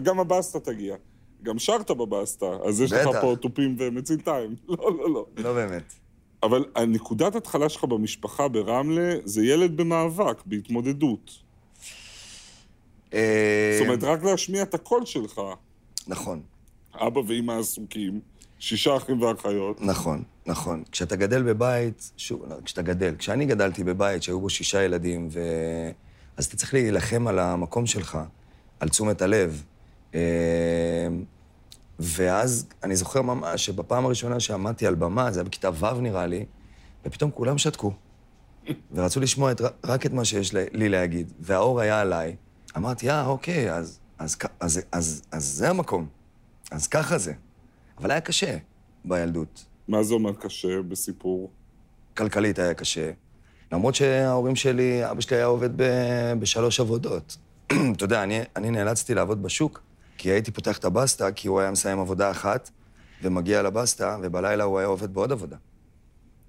גם 0.00 0.20
הבסטה 0.20 0.60
תגיע. 0.60 0.96
גם 1.42 1.58
שרת 1.58 1.90
בבסטה, 1.90 2.46
אז 2.64 2.80
יש 2.80 2.92
לך 2.92 3.08
פה 3.20 3.34
תופים 3.40 3.76
ומצילתיים. 3.78 4.54
לא, 4.68 4.76
לא, 4.98 5.10
לא. 5.10 5.26
לא 5.36 5.54
באמת. 5.54 5.92
אבל 6.42 6.64
הנקודת 6.74 7.34
התחלה 7.36 7.68
שלך 7.68 7.84
במשפחה 7.84 8.48
ברמלה 8.48 9.14
זה 9.24 9.44
ילד 9.44 9.76
במאבק, 9.76 10.42
בהתמודדות. 10.46 11.30
זאת 13.10 13.20
אומרת, 13.80 14.04
רק 14.04 14.24
להשמיע 14.24 14.62
את 14.62 14.74
הקול 14.74 15.04
שלך. 15.04 15.40
נכון. 16.06 16.40
אבא 16.94 17.20
ואמא 17.26 17.52
עסוקים, 17.52 18.20
שישה 18.58 18.96
אחים 18.96 19.22
ואחיות. 19.22 19.80
נכון, 19.80 20.22
נכון. 20.46 20.82
כשאתה 20.92 21.16
גדל 21.16 21.42
בבית, 21.42 22.10
שוב, 22.16 22.44
לא, 22.48 22.56
כשאתה 22.64 22.82
גדל, 22.82 23.14
כשאני 23.18 23.46
גדלתי 23.46 23.84
בבית 23.84 24.22
שהיו 24.22 24.40
בו 24.40 24.50
שישה 24.50 24.82
ילדים, 24.82 25.28
ו... 25.30 25.40
אז 26.36 26.44
אתה 26.44 26.56
צריך 26.56 26.74
להילחם 26.74 27.26
על 27.26 27.38
המקום 27.38 27.86
שלך, 27.86 28.18
על 28.80 28.88
תשומת 28.88 29.22
הלב. 29.22 29.64
ואז 31.98 32.66
אני 32.82 32.96
זוכר 32.96 33.22
ממש 33.22 33.66
שבפעם 33.66 34.06
הראשונה 34.06 34.40
שעמדתי 34.40 34.86
על 34.86 34.94
במה, 34.94 35.30
זה 35.30 35.40
היה 35.40 35.44
בכיתה 35.44 35.70
ו' 35.70 36.00
נראה 36.00 36.26
לי, 36.26 36.44
ופתאום 37.06 37.30
כולם 37.30 37.58
שתקו. 37.58 37.92
ורצו 38.94 39.20
לשמוע 39.20 39.52
את, 39.52 39.60
רק 39.84 40.06
את 40.06 40.12
מה 40.12 40.24
שיש 40.24 40.54
לי 40.54 40.88
להגיד, 40.88 41.32
והאור 41.40 41.80
היה 41.80 42.00
עליי. 42.00 42.36
אמרתי, 42.76 43.10
אה, 43.10 43.26
אוקיי, 43.26 43.72
אז, 43.72 44.00
אז, 44.18 44.36
אז, 44.60 44.80
אז, 44.92 45.22
אז 45.32 45.44
זה 45.44 45.70
המקום. 45.70 46.06
אז 46.70 46.86
ככה 46.86 47.18
זה. 47.18 47.32
אבל 47.98 48.10
היה 48.10 48.20
קשה 48.20 48.56
בילדות. 49.04 49.64
מה 49.88 50.02
זה 50.02 50.14
אומר 50.14 50.32
קשה 50.32 50.82
בסיפור? 50.82 51.50
כלכלית 52.16 52.58
היה 52.58 52.74
קשה. 52.74 53.10
למרות 53.72 53.94
שההורים 53.94 54.56
שלי, 54.56 55.10
אבא 55.10 55.20
שלי 55.20 55.36
היה 55.36 55.46
עובד 55.46 55.70
ב, 55.76 55.82
בשלוש 56.38 56.80
עבודות. 56.80 57.36
אתה 57.96 58.04
יודע, 58.04 58.22
אני, 58.22 58.40
אני 58.56 58.70
נאלצתי 58.70 59.14
לעבוד 59.14 59.42
בשוק, 59.42 59.82
כי 60.18 60.30
הייתי 60.30 60.50
פותח 60.50 60.78
את 60.78 60.84
הבסטה, 60.84 61.32
כי 61.32 61.48
הוא 61.48 61.60
היה 61.60 61.70
מסיים 61.70 62.00
עבודה 62.00 62.30
אחת, 62.30 62.70
ומגיע 63.22 63.62
לבסטה, 63.62 64.16
ובלילה 64.22 64.64
הוא 64.64 64.78
היה 64.78 64.88
עובד 64.88 65.14
בעוד 65.14 65.32
עבודה. 65.32 65.56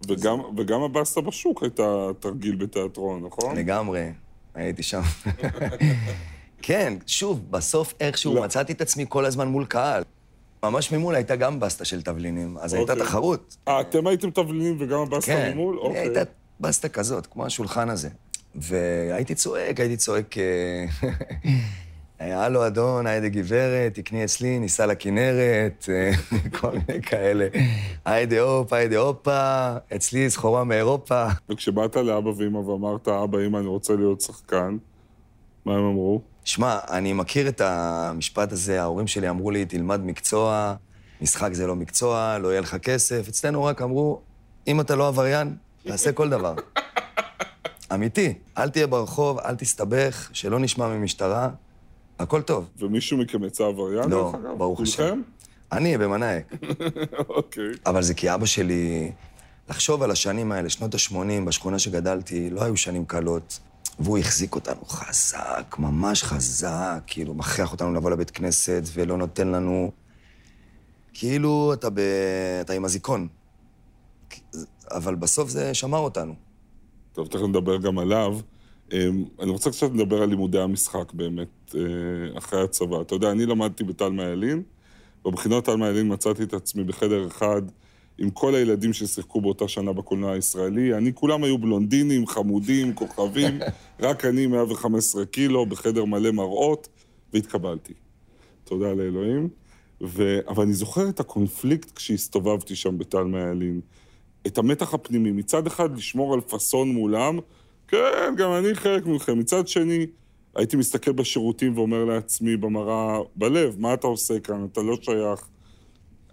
וגם, 0.08 0.40
וגם 0.58 0.82
הבסטה 0.82 1.22
בשוק 1.22 1.64
הייתה 1.64 2.08
תרגיל 2.20 2.56
בתיאטרון, 2.56 3.26
נכון? 3.26 3.56
לגמרי, 3.58 4.12
הייתי 4.56 4.84
שם. 4.84 5.02
כן, 6.62 6.94
שוב, 7.08 7.42
בסוף 7.50 7.94
איכשהו 8.00 8.36
לא. 8.36 8.44
מצאתי 8.44 8.74
את 8.74 8.82
עצמי 8.82 9.06
כל 9.10 9.26
הזמן 9.26 9.48
מול 9.48 9.66
קהל. 9.66 10.04
ממש 10.64 10.92
ממול 10.92 11.16
הייתה 11.16 11.36
גם 11.36 11.60
בסטה 11.60 11.86
של 11.86 12.02
תבלינים, 12.02 12.58
אז 12.58 12.74
אוקיי. 12.74 12.94
הייתה 12.94 13.06
תחרות. 13.06 13.58
אה, 13.68 13.82
אתם 13.82 14.08
הייתם 14.08 14.32
תבלינים 14.32 14.78
וגם 14.80 15.00
הבסטה 15.00 15.32
כן, 15.32 15.52
ממול? 15.54 15.78
אוקיי. 15.78 16.00
הייתה 16.02 16.22
בסטה 16.60 16.90
כזאת, 16.90 17.26
כמו 17.26 17.46
השולחן 17.46 17.90
הזה. 17.90 18.10
והייתי 18.56 19.36
צועק, 19.36 19.80
הייתי 19.80 19.98
צועק... 19.98 20.36
הלו, 22.20 22.68
אדון, 22.68 23.08
היידה 23.08 23.28
גברת, 23.28 23.94
תקני 23.94 24.24
אצלי, 24.24 24.60
ניסע 24.60 24.86
לכנרת, 24.86 25.90
כל 26.60 26.72
מיני 26.72 27.02
כאלה. 27.02 27.48
היידה 28.06 28.42
הופ, 28.42 28.74
היידה 28.74 28.98
הופה, 28.98 29.74
אצלי 29.96 30.30
סחורה 30.30 30.64
מאירופה. 30.64 31.28
וכשבאת 31.50 31.96
לאבא 31.96 32.30
ואמא 32.38 32.58
ואמרת, 32.58 33.08
אבא, 33.08 33.38
אמא, 33.46 33.58
אני 33.58 33.68
רוצה 33.68 33.96
להיות 33.96 34.22
שחקן, 34.22 34.78
מה 35.66 35.74
הם 35.74 35.86
אמרו? 35.86 36.22
שמע, 36.48 36.78
אני 36.90 37.14
מכיר 37.14 37.48
את 37.50 37.62
המשפט 37.62 38.52
הזה, 38.52 38.82
ההורים 38.82 39.08
שלי 39.08 39.30
אמרו 39.30 39.52
לי, 39.52 39.66
תלמד 39.66 40.02
מקצוע, 40.06 40.76
משחק 41.22 41.54
זה 41.54 41.68
לא 41.68 41.76
מקצוע, 41.76 42.38
לא 42.38 42.48
יהיה 42.48 42.62
לך 42.62 42.76
כסף. 42.76 43.28
אצלנו 43.30 43.64
רק 43.64 43.82
אמרו, 43.82 44.22
אם 44.68 44.82
אתה 44.82 44.96
לא 44.96 45.08
עבריין, 45.08 45.56
תעשה 45.84 46.12
כל 46.12 46.30
דבר. 46.30 46.56
אמיתי, 47.94 48.34
אל 48.58 48.70
תהיה 48.70 48.88
ברחוב, 48.88 49.40
אל 49.40 49.56
תסתבך, 49.56 50.30
שלא 50.34 50.60
נשמע 50.60 50.88
ממשטרה, 50.88 51.50
הכל 52.20 52.42
טוב. 52.42 52.70
ומישהו 52.80 53.18
מכם 53.18 53.44
יצא 53.44 53.64
עבריין? 53.64 54.10
לא? 54.10 54.34
ברוך 54.58 54.82
השם. 54.82 54.98
כולכם? 54.98 55.22
אני 55.72 55.98
במנאייק. 55.98 56.46
אוקיי. 57.30 57.72
אבל 57.86 58.02
זה 58.02 58.14
כי 58.14 58.34
אבא 58.34 58.46
שלי, 58.46 59.12
לחשוב 59.70 60.04
על 60.04 60.12
השנים 60.12 60.52
האלה, 60.52 60.70
שנות 60.70 60.96
ה-80, 60.96 61.46
בשכונה 61.46 61.80
שגדלתי, 61.80 62.50
לא 62.50 62.64
היו 62.64 62.78
שנים 62.78 63.06
קלות. 63.06 63.60
והוא 64.00 64.18
החזיק 64.18 64.56
אותנו 64.56 64.86
חזק, 64.86 65.76
ממש 65.80 66.24
חזק, 66.24 67.04
כאילו, 67.08 67.34
מכריח 67.34 67.72
אותנו 67.72 67.94
לבוא 67.94 68.12
לבית 68.12 68.32
כנסת 68.32 68.84
ולא 68.94 69.18
נותן 69.18 69.48
לנו... 69.48 69.92
כאילו 71.14 71.74
אתה, 71.74 71.90
ב... 71.90 72.00
אתה 72.62 72.74
עם 72.74 72.86
אזיקון. 72.86 73.28
אבל 74.92 75.16
בסוף 75.16 75.50
זה 75.50 75.74
שמר 75.74 76.00
אותנו. 76.00 76.34
טוב, 77.14 77.28
תכף 77.28 77.42
נדבר 77.42 77.78
גם 77.78 78.00
עליו. 78.00 78.40
אמ, 78.92 79.26
אני 79.40 79.52
רוצה 79.52 79.72
קצת 79.72 79.90
לדבר 79.96 80.22
על 80.22 80.30
לימודי 80.30 80.60
המשחק 80.60 81.14
באמת, 81.14 81.76
אה, 81.76 82.38
אחרי 82.38 82.64
הצבא. 82.64 83.02
אתה 83.02 83.16
יודע, 83.16 83.32
אני 83.32 83.46
למדתי 83.46 83.84
בתלמה 83.84 84.24
ילין, 84.24 84.64
בבחינות 85.26 85.66
תלמה 85.66 85.90
ילין 85.90 86.14
מצאתי 86.14 86.44
את 86.44 86.54
עצמי 86.54 86.84
בחדר 86.84 87.28
אחד 87.28 87.62
עם 88.18 88.30
כל 88.30 88.56
הילדים 88.56 88.94
ששיחקו 88.94 89.42
באותה 89.42 89.68
שנה 89.68 89.94
בקולנוע 89.94 90.32
הישראלי. 90.32 90.94
אני, 90.94 91.14
כולם 91.14 91.44
היו 91.44 91.58
בלונדינים, 91.58 92.28
חמודים, 92.28 92.94
כוכבים, 92.94 93.60
רק 94.00 94.26
אני 94.26 94.48
115 94.48 95.26
קילו, 95.26 95.66
בחדר 95.66 96.06
מלא 96.06 96.32
מראות, 96.32 96.88
והתקבלתי. 97.34 97.94
תודה 98.64 98.94
לאלוהים. 98.94 99.50
ו... 100.04 100.40
אבל 100.48 100.64
אני 100.64 100.74
זוכר 100.74 101.10
את 101.10 101.20
הקונפליקט 101.20 101.92
כשהסתובבתי 101.96 102.76
שם 102.76 102.98
בתלמה 102.98 103.40
ילין. 103.40 103.82
את 104.48 104.58
המתח 104.58 104.94
הפנימי. 104.94 105.32
מצד 105.32 105.68
אחד, 105.68 105.98
לשמור 105.98 106.34
על 106.34 106.42
פאסון 106.42 106.90
מולם, 106.90 107.40
כן, 107.88 108.34
גם 108.38 108.52
אני 108.52 108.76
חלק 108.76 109.06
מכם. 109.06 109.40
מצד 109.40 109.68
שני, 109.68 110.06
הייתי 110.56 110.78
מסתכל 110.78 111.12
בשירותים 111.12 111.78
ואומר 111.78 112.06
לעצמי 112.06 112.58
במראה, 112.58 113.20
בלב, 113.36 113.76
מה 113.80 113.94
אתה 113.94 114.08
עושה 114.08 114.40
כאן? 114.40 114.68
אתה 114.72 114.82
לא 114.82 114.98
שייך. 115.02 115.48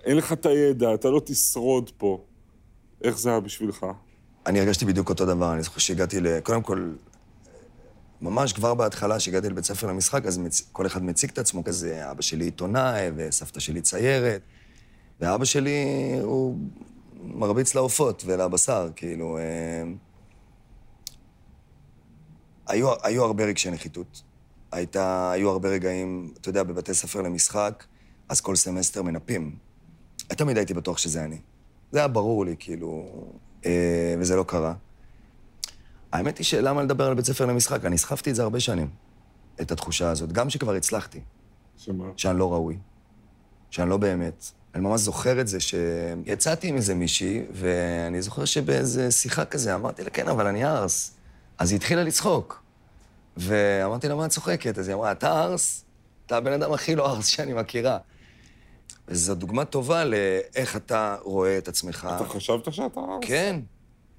אין 0.04 0.16
לך 0.16 0.32
את 0.32 0.46
הידע, 0.46 0.94
אתה 0.94 1.10
לא 1.10 1.20
תשרוד 1.24 1.90
פה. 1.96 2.24
איך 3.02 3.18
זה 3.18 3.30
היה 3.30 3.40
בשבילך? 3.40 3.86
אני 4.46 4.60
הרגשתי 4.60 4.84
בדיוק 4.84 5.08
אותו 5.08 5.26
דבר, 5.26 5.52
אני 5.52 5.62
זוכר 5.62 5.78
שהגעתי 5.78 6.20
ל... 6.20 6.40
קודם 6.40 6.62
כל, 6.62 6.92
ממש 8.20 8.52
כבר 8.52 8.74
בהתחלה, 8.74 9.18
כשהגעתי 9.18 9.48
לבית 9.48 9.64
ספר 9.64 9.86
למשחק, 9.86 10.26
אז 10.26 10.38
מצ... 10.38 10.62
כל 10.72 10.86
אחד 10.86 11.04
מציג 11.04 11.30
את 11.30 11.38
עצמו 11.38 11.64
כזה, 11.64 12.10
אבא 12.10 12.22
שלי 12.22 12.44
עיתונאי, 12.44 13.10
וסבתא 13.16 13.60
שלי 13.60 13.80
ציירת, 13.80 14.40
ואבא 15.20 15.44
שלי 15.44 15.84
הוא 16.22 16.58
מרביץ 17.22 17.74
לעופות 17.74 18.22
ולבשר, 18.26 18.90
כאילו... 18.96 19.38
אה... 19.38 19.92
היו, 22.66 22.92
היו 23.02 23.24
הרבה 23.24 23.44
רגשי 23.44 23.70
נחיתות. 23.70 24.22
הייתה, 24.72 25.30
היו 25.30 25.50
הרבה 25.50 25.68
רגעים, 25.68 26.32
אתה 26.40 26.48
יודע, 26.48 26.62
בבתי 26.62 26.94
ספר 26.94 27.22
למשחק, 27.22 27.84
אז 28.28 28.40
כל 28.40 28.56
סמסטר 28.56 29.02
מנפים. 29.02 29.63
תמיד 30.28 30.56
הייתי 30.56 30.74
בטוח 30.74 30.98
שזה 30.98 31.24
אני. 31.24 31.38
זה 31.92 31.98
היה 31.98 32.08
ברור 32.08 32.44
לי, 32.44 32.56
כאילו, 32.58 33.06
אה, 33.66 34.14
וזה 34.18 34.36
לא 34.36 34.44
קרה. 34.48 34.74
האמת 36.12 36.38
היא 36.38 36.44
שלמה 36.44 36.82
לדבר 36.82 37.06
על 37.06 37.14
בית 37.14 37.24
ספר 37.24 37.46
למשחק? 37.46 37.84
אני 37.84 37.98
סחבתי 37.98 38.30
את 38.30 38.34
זה 38.34 38.42
הרבה 38.42 38.60
שנים, 38.60 38.88
את 39.60 39.72
התחושה 39.72 40.10
הזאת. 40.10 40.32
גם 40.32 40.50
שכבר 40.50 40.74
הצלחתי. 40.74 41.20
שמה? 41.76 42.04
שאני 42.16 42.38
לא 42.38 42.52
ראוי, 42.52 42.78
שאני 43.70 43.90
לא 43.90 43.96
באמת. 43.96 44.44
אני 44.74 44.82
ממש 44.82 45.00
זוכר 45.00 45.40
את 45.40 45.48
זה 45.48 45.58
שיצאתי 45.60 46.68
עם 46.68 46.76
איזה 46.76 46.94
מישהי, 46.94 47.42
ואני 47.52 48.22
זוכר 48.22 48.44
שבאיזה 48.44 49.10
שיחה 49.10 49.44
כזה 49.44 49.74
אמרתי 49.74 50.04
לה, 50.04 50.10
כן, 50.10 50.28
אבל 50.28 50.46
אני 50.46 50.64
ארס. 50.64 51.14
אז 51.58 51.70
היא 51.70 51.76
התחילה 51.76 52.02
לצחוק. 52.04 52.62
ואמרתי 53.36 54.08
לה, 54.08 54.14
מה 54.14 54.26
את 54.26 54.30
צוחקת? 54.30 54.78
אז 54.78 54.88
היא 54.88 54.94
אמרה, 54.94 55.12
אתה 55.12 55.42
ארס? 55.42 55.84
אתה 56.26 56.36
הבן 56.36 56.52
אדם 56.52 56.72
הכי 56.72 56.94
לא 56.94 57.10
ארס 57.10 57.26
שאני 57.26 57.52
מכירה. 57.52 57.98
וזו 59.08 59.34
דוגמה 59.34 59.64
טובה 59.64 60.04
לאיך 60.04 60.76
אתה 60.76 61.16
רואה 61.22 61.58
את 61.58 61.68
עצמך. 61.68 62.08
אתה 62.16 62.24
חשבת 62.24 62.72
שאתה 62.72 63.00
ארס? 63.00 63.18
כן. 63.22 63.60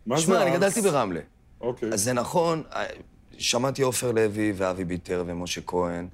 מה 0.06 0.18
זה 0.18 0.24
שמע, 0.24 0.42
אני 0.42 0.52
ארס? 0.52 0.58
גדלתי 0.58 0.82
ברמלה. 0.82 1.20
אוקיי. 1.62 1.90
אז 1.94 2.04
זה 2.04 2.14
נכון, 2.14 2.64
אה, 2.74 2.86
שמעתי 3.38 3.82
עופר 3.82 4.12
לוי 4.12 4.54
ואבי 4.56 4.86
ביטר 4.86 5.24
ומשה 5.28 5.62
כהן. 5.62 6.08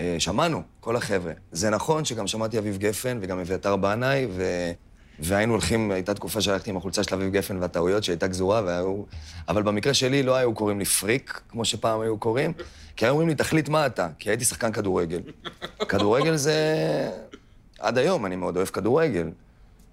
אה, 0.00 0.16
שמענו, 0.18 0.62
כל 0.80 0.96
החבר'ה. 0.96 1.32
זה 1.52 1.70
נכון 1.70 2.04
שגם 2.04 2.26
שמעתי 2.26 2.58
אביב 2.58 2.78
גפן 2.78 3.18
וגם 3.20 3.38
אביתר 3.38 3.76
בנאי, 3.76 4.26
ו... 4.30 4.70
והיינו 5.18 5.52
הולכים, 5.52 5.90
הייתה 5.90 6.14
תקופה 6.14 6.40
שהלכתי 6.40 6.70
עם 6.70 6.76
החולצה 6.76 7.02
של 7.02 7.14
אביב 7.14 7.32
גפן 7.32 7.56
והטעויות 7.60 8.04
שהייתה 8.04 8.26
גזורה, 8.26 8.62
והיו... 8.64 9.02
אבל 9.48 9.62
במקרה 9.62 9.94
שלי 9.94 10.22
לא 10.22 10.34
היו 10.34 10.54
קוראים 10.54 10.78
לי 10.78 10.84
פריק, 10.84 11.40
כמו 11.48 11.64
שפעם 11.64 12.00
היו 12.00 12.18
קוראים, 12.18 12.52
כי 12.96 13.04
היו 13.04 13.10
אומרים 13.10 13.28
לי, 13.28 13.34
תחליט 13.34 13.68
מה 13.68 13.86
אתה, 13.86 14.08
כי 14.18 14.30
הייתי 14.30 14.44
שחקן 14.44 14.72
כדורגל. 14.72 15.20
כדורגל 15.88 16.36
זה... 16.36 16.56
עד 17.78 17.98
היום 17.98 18.26
אני 18.26 18.36
מאוד 18.36 18.56
אוהב 18.56 18.68
כדורגל. 18.68 19.30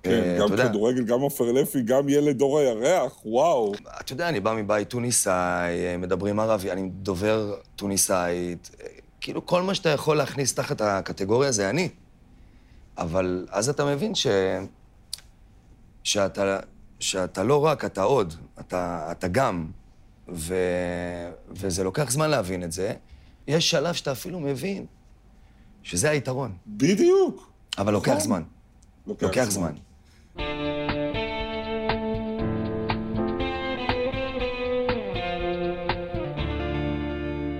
כן, 0.03 0.11
אה, 0.11 0.37
גם 0.39 0.57
כדורגל, 0.57 1.03
גם 1.03 1.21
עופר 1.21 1.51
לפי, 1.51 1.81
גם 1.81 2.09
ילד 2.09 2.37
דור 2.37 2.59
הירח, 2.59 3.25
וואו. 3.25 3.73
אתה 4.01 4.13
יודע, 4.13 4.29
אני 4.29 4.39
בא 4.39 4.53
מבית 4.53 4.89
טוניסאי, 4.89 5.85
אה, 5.85 5.97
מדברים 5.97 6.39
ערבי, 6.39 6.71
אני 6.71 6.89
דובר 6.89 7.55
טוניסאית. 7.75 8.69
אה, 8.81 8.87
כאילו, 9.21 9.45
כל 9.45 9.61
מה 9.61 9.75
שאתה 9.75 9.89
יכול 9.89 10.17
להכניס 10.17 10.53
תחת 10.53 10.81
הקטגוריה 10.81 11.51
זה 11.51 11.69
אני. 11.69 11.89
אבל 12.97 13.47
אז 13.51 13.69
אתה 13.69 13.85
מבין 13.85 14.15
ש... 14.15 14.27
שאתה, 16.03 16.59
שאתה 16.99 17.43
לא 17.43 17.65
רק, 17.65 17.85
אתה 17.85 18.03
עוד, 18.03 18.33
אתה, 18.59 19.07
אתה 19.11 19.27
גם. 19.27 19.67
ו... 20.29 20.55
וזה 21.49 21.83
לוקח 21.83 22.11
זמן 22.11 22.29
להבין 22.29 22.63
את 22.63 22.71
זה. 22.71 22.93
יש 23.47 23.69
שלב 23.69 23.93
שאתה 23.93 24.11
אפילו 24.11 24.39
מבין 24.39 24.85
שזה 25.83 26.09
היתרון, 26.09 26.53
בדיוק. 26.67 27.52
אבל 27.77 27.93
לוקח 27.93 28.09
נכון. 28.11 28.21
זמן. 28.21 28.43
לוקח 29.07 29.49
זמן. 29.49 29.71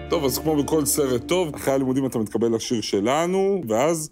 טוב, 0.09 0.25
אז 0.25 0.37
כמו 0.37 0.63
בכל 0.63 0.85
סרט 0.85 1.27
טוב, 1.27 1.55
אחרי 1.55 1.73
הלימודים 1.73 2.05
אתה 2.05 2.19
מתקבל 2.19 2.55
לשיר 2.55 2.81
שלנו, 2.81 3.63
ואז 3.67 4.09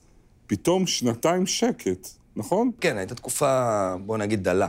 פתאום 0.48 0.88
שנתיים 0.88 1.46
שקט, 1.46 2.08
נכון? 2.36 2.72
כן, 2.82 2.98
הייתה 2.98 3.16
תקופה, 3.16 3.94
בוא 4.06 4.18
נגיד, 4.18 4.44
דלה. 4.44 4.68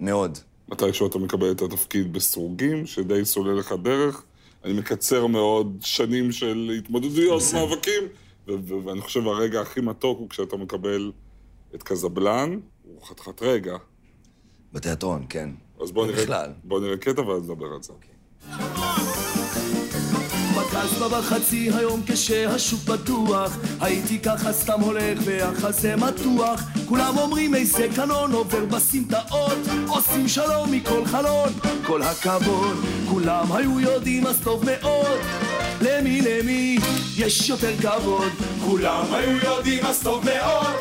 מאוד. 0.00 0.38
מתישהו 0.68 1.06
אתה 1.06 1.18
מקבל 1.18 1.50
את 1.50 1.62
התפקיד 1.62 2.12
בסרוגים, 2.12 2.86
שדי 2.86 3.24
סולל 3.24 3.58
לך 3.58 3.74
דרך. 3.82 4.22
אני 4.64 4.72
מקצר 4.72 5.26
מאוד 5.26 5.76
שנים 5.80 6.32
של 6.32 6.72
התמודדויות, 6.78 7.42
מאבקים, 7.54 8.02
ואני 8.46 9.00
חושב 9.00 9.26
הרגע 9.26 9.60
הכי 9.60 9.80
מתוק 9.80 10.18
הוא 10.18 10.28
כשאתה 10.28 10.56
מקבל 10.56 11.12
את 11.74 11.82
קזבלן, 11.82 12.58
הוא 12.82 13.02
חתיכת 13.02 13.42
רגע. 13.42 13.76
בתיאטרון, 14.72 15.26
כן. 15.28 15.50
אז 15.82 15.92
בוא 15.92 16.06
נראה, 16.06 16.22
בכלל. 16.22 16.50
בוא 16.64 16.80
נראה 16.80 16.96
קטע 16.96 17.22
ואז 17.22 17.50
נדבר 17.50 17.66
על 17.66 17.82
זה. 17.82 17.92
בקסבה 20.56 21.08
בחצי 21.08 21.70
היום 21.70 22.02
כשהשוק 22.06 22.80
פתוח 22.80 23.58
הייתי 23.80 24.18
ככה 24.18 24.52
סתם 24.52 24.80
הולך 24.80 25.18
והחזה 25.24 25.96
מתוח 25.96 26.62
כולם 26.88 27.18
אומרים 27.18 27.54
איזה 27.54 27.88
קנון 27.96 28.32
עובר 28.32 28.64
בסמטאות 28.64 29.58
עושים 29.88 30.28
שלום 30.28 30.72
מכל 30.72 31.04
חלון 31.04 31.52
כל 31.86 32.02
הכבוד 32.02 32.76
כולם 33.08 33.52
היו 33.52 33.80
יודעים 33.80 34.26
אז 34.26 34.40
טוב 34.44 34.64
מאוד 34.64 35.20
למי 35.80 36.20
למי 36.20 36.78
יש 37.16 37.48
יותר 37.48 37.76
כבוד 37.76 38.32
כולם 38.64 39.04
היו 39.14 39.36
יודעים 39.36 39.86
אז 39.86 40.02
טוב 40.02 40.24
מאוד 40.24 40.74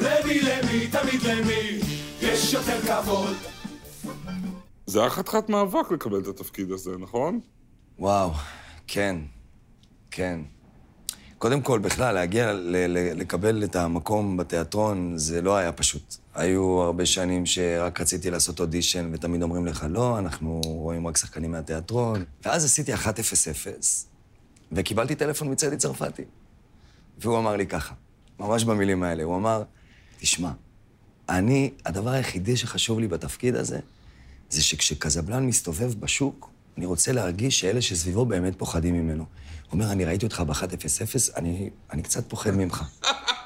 למי 0.00 0.40
למי 0.42 0.86
תמיד 0.88 1.22
למי 1.22 1.80
יש 2.20 2.52
יותר 2.52 2.80
כבוד 2.80 3.36
זה 4.86 5.00
היה 5.00 5.10
חתיכת 5.10 5.48
מאבק 5.48 5.90
לקבל 5.92 6.18
את 6.20 6.26
התפקיד 6.26 6.70
הזה, 6.70 6.90
נכון? 7.00 7.40
וואו, 7.98 8.30
כן, 8.86 9.16
כן. 10.10 10.40
קודם 11.38 11.60
כל, 11.60 11.78
בכלל, 11.78 12.14
להגיע 12.14 12.52
ל- 12.52 12.58
ל- 12.76 13.20
לקבל 13.20 13.64
את 13.64 13.76
המקום 13.76 14.36
בתיאטרון, 14.36 15.12
זה 15.18 15.42
לא 15.42 15.56
היה 15.56 15.72
פשוט. 15.72 16.14
היו 16.34 16.80
הרבה 16.82 17.06
שנים 17.06 17.46
שרק 17.46 18.00
רציתי 18.00 18.30
לעשות 18.30 18.60
אודישן, 18.60 19.10
ותמיד 19.12 19.42
אומרים 19.42 19.66
לך, 19.66 19.86
לא, 19.90 20.18
אנחנו 20.18 20.60
רואים 20.64 21.06
רק 21.06 21.16
שחקנים 21.16 21.50
מהתיאטרון. 21.52 22.24
ואז 22.44 22.64
עשיתי 22.64 22.94
1-0-0, 22.94 22.98
וקיבלתי 24.72 25.14
טלפון 25.14 25.52
מצדי 25.52 25.76
צרפתי. 25.76 26.22
והוא 27.18 27.38
אמר 27.38 27.56
לי 27.56 27.66
ככה, 27.66 27.94
ממש 28.40 28.64
במילים 28.64 29.02
האלה, 29.02 29.22
הוא 29.22 29.36
אמר, 29.36 29.62
תשמע, 30.18 30.50
אני, 31.28 31.70
הדבר 31.84 32.10
היחידי 32.10 32.56
שחשוב 32.56 33.00
לי 33.00 33.08
בתפקיד 33.08 33.56
הזה, 33.56 33.78
זה 34.50 34.62
שכשקזבלן 34.62 35.46
מסתובב 35.46 35.94
בשוק, 36.00 36.50
אני 36.76 36.86
רוצה 36.86 37.12
להרגיש 37.12 37.60
שאלה 37.60 37.82
שסביבו 37.82 38.26
באמת 38.26 38.58
פוחדים 38.58 38.94
ממנו. 38.94 39.24
הוא 39.24 39.72
אומר, 39.72 39.92
אני 39.92 40.04
ראיתי 40.04 40.26
אותך 40.26 40.40
ב-1-0-0, 40.40 41.36
אני, 41.36 41.70
אני 41.92 42.02
קצת 42.02 42.28
פוחד 42.28 42.50
ממך. 42.50 42.84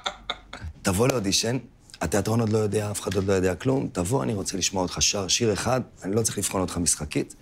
תבוא 0.82 1.08
לאודישן, 1.08 1.58
התיאטרון 2.00 2.40
עוד 2.40 2.48
לא 2.48 2.58
יודע, 2.58 2.90
אף 2.90 3.00
אחד 3.00 3.14
עוד 3.14 3.24
לא 3.24 3.32
יודע 3.32 3.54
כלום, 3.54 3.88
תבוא, 3.92 4.22
אני 4.22 4.34
רוצה 4.34 4.56
לשמוע 4.56 4.82
אותך 4.82 5.02
שר 5.02 5.28
שיר 5.28 5.52
אחד, 5.52 5.80
אני 6.02 6.14
לא 6.14 6.22
צריך 6.22 6.38
לבחון 6.38 6.60
אותך 6.60 6.76
משחקית. 6.76 7.34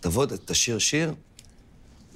תבוא, 0.00 0.26
תשיר 0.44 0.78
שיר, 0.78 1.14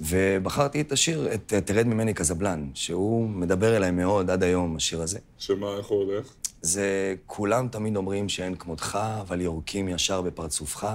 ובחרתי 0.01 0.81
את 0.81 0.91
השיר, 0.91 1.33
את 1.33 1.53
תרד 1.65 1.87
ממני 1.87 2.13
קזבלן, 2.13 2.69
שהוא 2.73 3.29
מדבר 3.29 3.77
אליי 3.77 3.91
מאוד 3.91 4.29
עד 4.29 4.43
היום, 4.43 4.75
השיר 4.75 5.01
הזה. 5.01 5.19
שמה, 5.37 5.77
איך 5.77 5.85
הוא 5.85 6.03
הולך? 6.03 6.33
זה 6.61 7.15
כולם 7.25 7.67
תמיד 7.67 7.95
אומרים 7.95 8.29
שאין 8.29 8.55
כמותך, 8.55 8.99
אבל 9.21 9.41
יורקים 9.41 9.87
ישר 9.87 10.21
בפרצופך. 10.21 10.87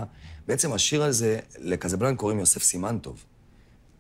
בעצם 0.49 0.73
השיר 0.73 1.03
הזה, 1.03 1.39
לקזבלן 1.59 2.17
קוראים 2.17 2.39
יוסף 2.39 2.63
סימנטוב. 2.63 3.25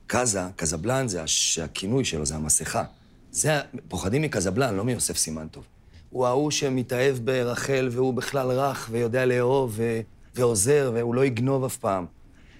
קזה, 0.06 0.40
קזבלן 0.56 1.08
זה 1.08 1.22
הש... 1.22 1.58
הכינוי 1.58 2.04
שלו, 2.04 2.26
זה 2.26 2.34
המסכה. 2.34 2.84
זה, 3.30 3.60
פוחדים 3.88 4.22
מקזבלן, 4.22 4.74
לא 4.74 4.84
מיוסף 4.84 5.16
סימנטוב. 5.16 5.64
הוא 6.10 6.26
ההוא 6.26 6.50
שמתאהב 6.50 7.16
ברחל, 7.24 7.88
והוא 7.92 8.14
בכלל 8.14 8.50
רך, 8.50 8.88
ויודע 8.90 9.26
לאהוב, 9.26 9.72
ו... 9.76 10.00
ועוזר, 10.34 10.90
והוא 10.94 11.14
לא 11.14 11.24
יגנוב 11.24 11.64
אף 11.64 11.76
פעם. 11.76 12.06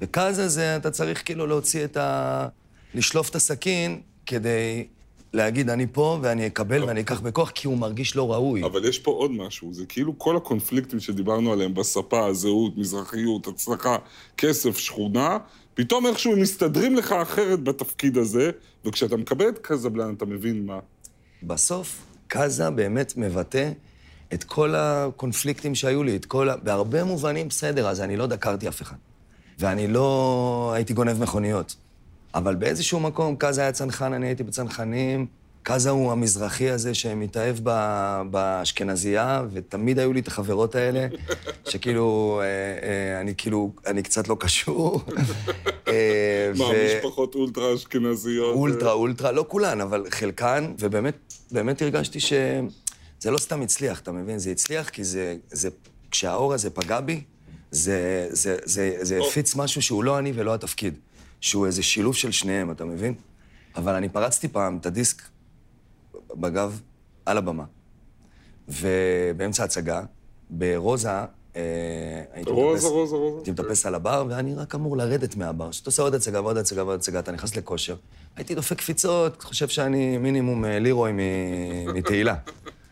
וקזה 0.03 0.49
זה, 0.49 0.77
אתה 0.77 0.91
צריך 0.91 1.25
כאילו 1.25 1.47
להוציא 1.47 1.85
את 1.85 1.97
ה... 1.97 2.49
לשלוף 2.95 3.31
את 3.31 3.35
הסכין 3.35 4.01
כדי 4.27 4.87
להגיד, 5.33 5.71
אני 5.71 5.87
פה 5.93 6.19
ואני 6.23 6.47
אקבל 6.47 6.85
ואני 6.85 7.01
אקח 7.01 7.21
בכוח, 7.21 7.51
כי 7.51 7.67
הוא 7.67 7.79
מרגיש 7.79 8.17
לא 8.17 8.33
ראוי. 8.33 8.65
אבל 8.65 8.85
יש 8.85 8.99
פה 8.99 9.11
עוד 9.11 9.31
משהו, 9.31 9.75
זה 9.75 9.87
כאילו 9.87 10.19
כל 10.19 10.37
הקונפליקטים 10.37 11.01
שדיברנו 11.01 11.53
עליהם 11.53 11.75
בספה, 11.75 12.33
זהות, 12.33 12.77
מזרחיות, 12.77 13.47
הצלחה, 13.47 13.97
כסף, 14.37 14.79
שכונה, 14.79 15.39
פתאום 15.75 16.07
איכשהו 16.07 16.33
הם 16.33 16.41
מסתדרים 16.41 16.95
לך 16.95 17.13
אחרת 17.13 17.63
בתפקיד 17.63 18.19
הזה, 18.19 18.51
וכשאתה 18.85 19.17
מקבל 19.17 19.49
את 19.49 19.59
קזבלן 19.59 20.15
אתה 20.15 20.27
מבין 20.27 20.67
מה. 20.67 20.79
בסוף, 21.43 22.07
קאזה 22.27 22.71
באמת 22.71 23.13
מבטא 23.17 23.71
את 24.35 24.45
כל 24.45 24.75
הקונפליקטים 24.75 25.75
שהיו 25.75 26.03
לי, 26.03 26.17
את 26.17 26.25
כל 26.25 26.49
ה... 26.49 26.57
בהרבה 26.57 27.05
מובנים 27.05 27.49
בסדר, 27.49 27.89
אז 27.89 28.01
אני 28.01 28.17
לא 28.17 28.27
דקרתי 28.27 28.69
אף 28.69 28.83
אחד. 28.83 28.97
ואני 29.59 29.89
לא 29.89 30.73
הייתי 30.75 30.95
גונב 30.95 31.23
מכוניות. 31.23 31.77
אבל 32.35 32.55
באיזשהו 32.55 33.01
מקום, 33.01 33.37
קאזה 33.37 33.61
היה 33.61 33.73
צנחן, 33.73 34.13
אני 34.13 34.27
הייתי 34.27 34.43
בצנחנים. 34.43 35.27
קאזה 35.63 35.91
הוא 35.91 36.13
המזרחי 36.13 36.71
הזה 36.71 36.95
שמתאהב 36.95 37.57
באשכנזייה, 38.31 39.43
ותמיד 39.53 39.99
היו 39.99 40.13
לי 40.13 40.21
את 40.21 40.29
החברות 40.29 40.75
האלה, 40.75 41.07
שכאילו, 41.71 42.41
אה, 42.43 42.47
אה, 42.89 43.21
אני 43.21 43.35
כאילו, 43.37 43.73
אני 43.87 44.03
קצת 44.03 44.29
לא 44.29 44.37
קשור. 44.41 45.01
אה, 45.89 46.51
מה, 46.57 46.65
משפחות 46.97 47.35
אולטרה 47.35 47.75
אשכנזיות? 47.75 48.55
אולטרה, 48.55 48.93
אולטרה, 48.93 49.33
לא 49.33 49.45
כולן, 49.49 49.81
אבל 49.81 50.05
חלקן, 50.11 50.75
ובאמת, 50.79 51.35
באמת 51.51 51.83
הרגשתי 51.83 52.21
שזה 52.21 53.31
לא 53.31 53.39
סתם 53.39 53.63
הצליח, 53.63 54.01
אתה 54.01 54.13
מבין? 54.13 54.39
זה 54.39 54.51
הצליח 54.51 54.89
כי 54.89 55.05
זה, 55.05 55.37
זה 55.51 55.69
כשהאור 56.11 56.55
הזה 56.55 56.71
פגע 56.71 57.01
בי, 57.01 57.21
זה, 57.77 58.29
זה, 58.31 58.57
זה, 58.65 58.97
זה 59.01 59.19
הפיץ 59.29 59.57
משהו 59.57 59.83
שהוא 59.83 60.05
לא 60.05 60.19
אני 60.19 60.33
ולא 60.35 60.55
התפקיד. 60.55 60.95
שהוא 61.41 61.67
איזה 61.67 61.83
שילוב 61.83 62.15
של 62.15 62.33
שניהם, 62.33 62.71
אתה 62.71 62.85
מבין? 62.85 63.15
אבל 63.77 63.95
אני 63.95 64.09
פרצתי 64.09 64.49
פעם 64.49 64.77
את 64.77 64.87
הדיסק 64.87 65.23
בגב 66.35 66.81
על 67.27 67.39
הבמה. 67.39 67.65
ובאמצע 68.69 69.63
ההצגה, 69.63 70.03
ברוזה, 70.51 71.11
אה, 71.11 71.25
הייתי 72.33 72.51
מטפס, 72.51 72.51
רוזה, 72.51 72.89
רוזה, 72.89 73.17
רוזה. 73.17 73.37
הייתי 73.39 73.51
מטפס 73.51 73.87
על 73.87 73.95
הבר, 73.95 74.25
ואני 74.29 74.55
רק 74.55 74.75
אמור 74.75 74.97
לרדת 74.97 75.37
מהבר. 75.37 75.71
כשאתה 75.71 75.89
עושה 75.89 76.03
עוד 76.03 76.15
הצגה 76.15 76.41
ועוד 76.41 76.57
הצגה 76.57 76.85
ועוד 76.85 76.99
הצגה, 77.01 77.19
אתה 77.19 77.33
נכנס 77.33 77.57
לכושר. 77.57 77.97
הייתי 78.37 78.55
דופק 78.55 78.79
קפיצות, 78.79 79.43
חושב 79.43 79.69
שאני 79.69 80.19
מינימום 80.19 80.65
אה, 80.65 80.79
לירוי 80.79 81.13
מתהילה. 81.95 82.35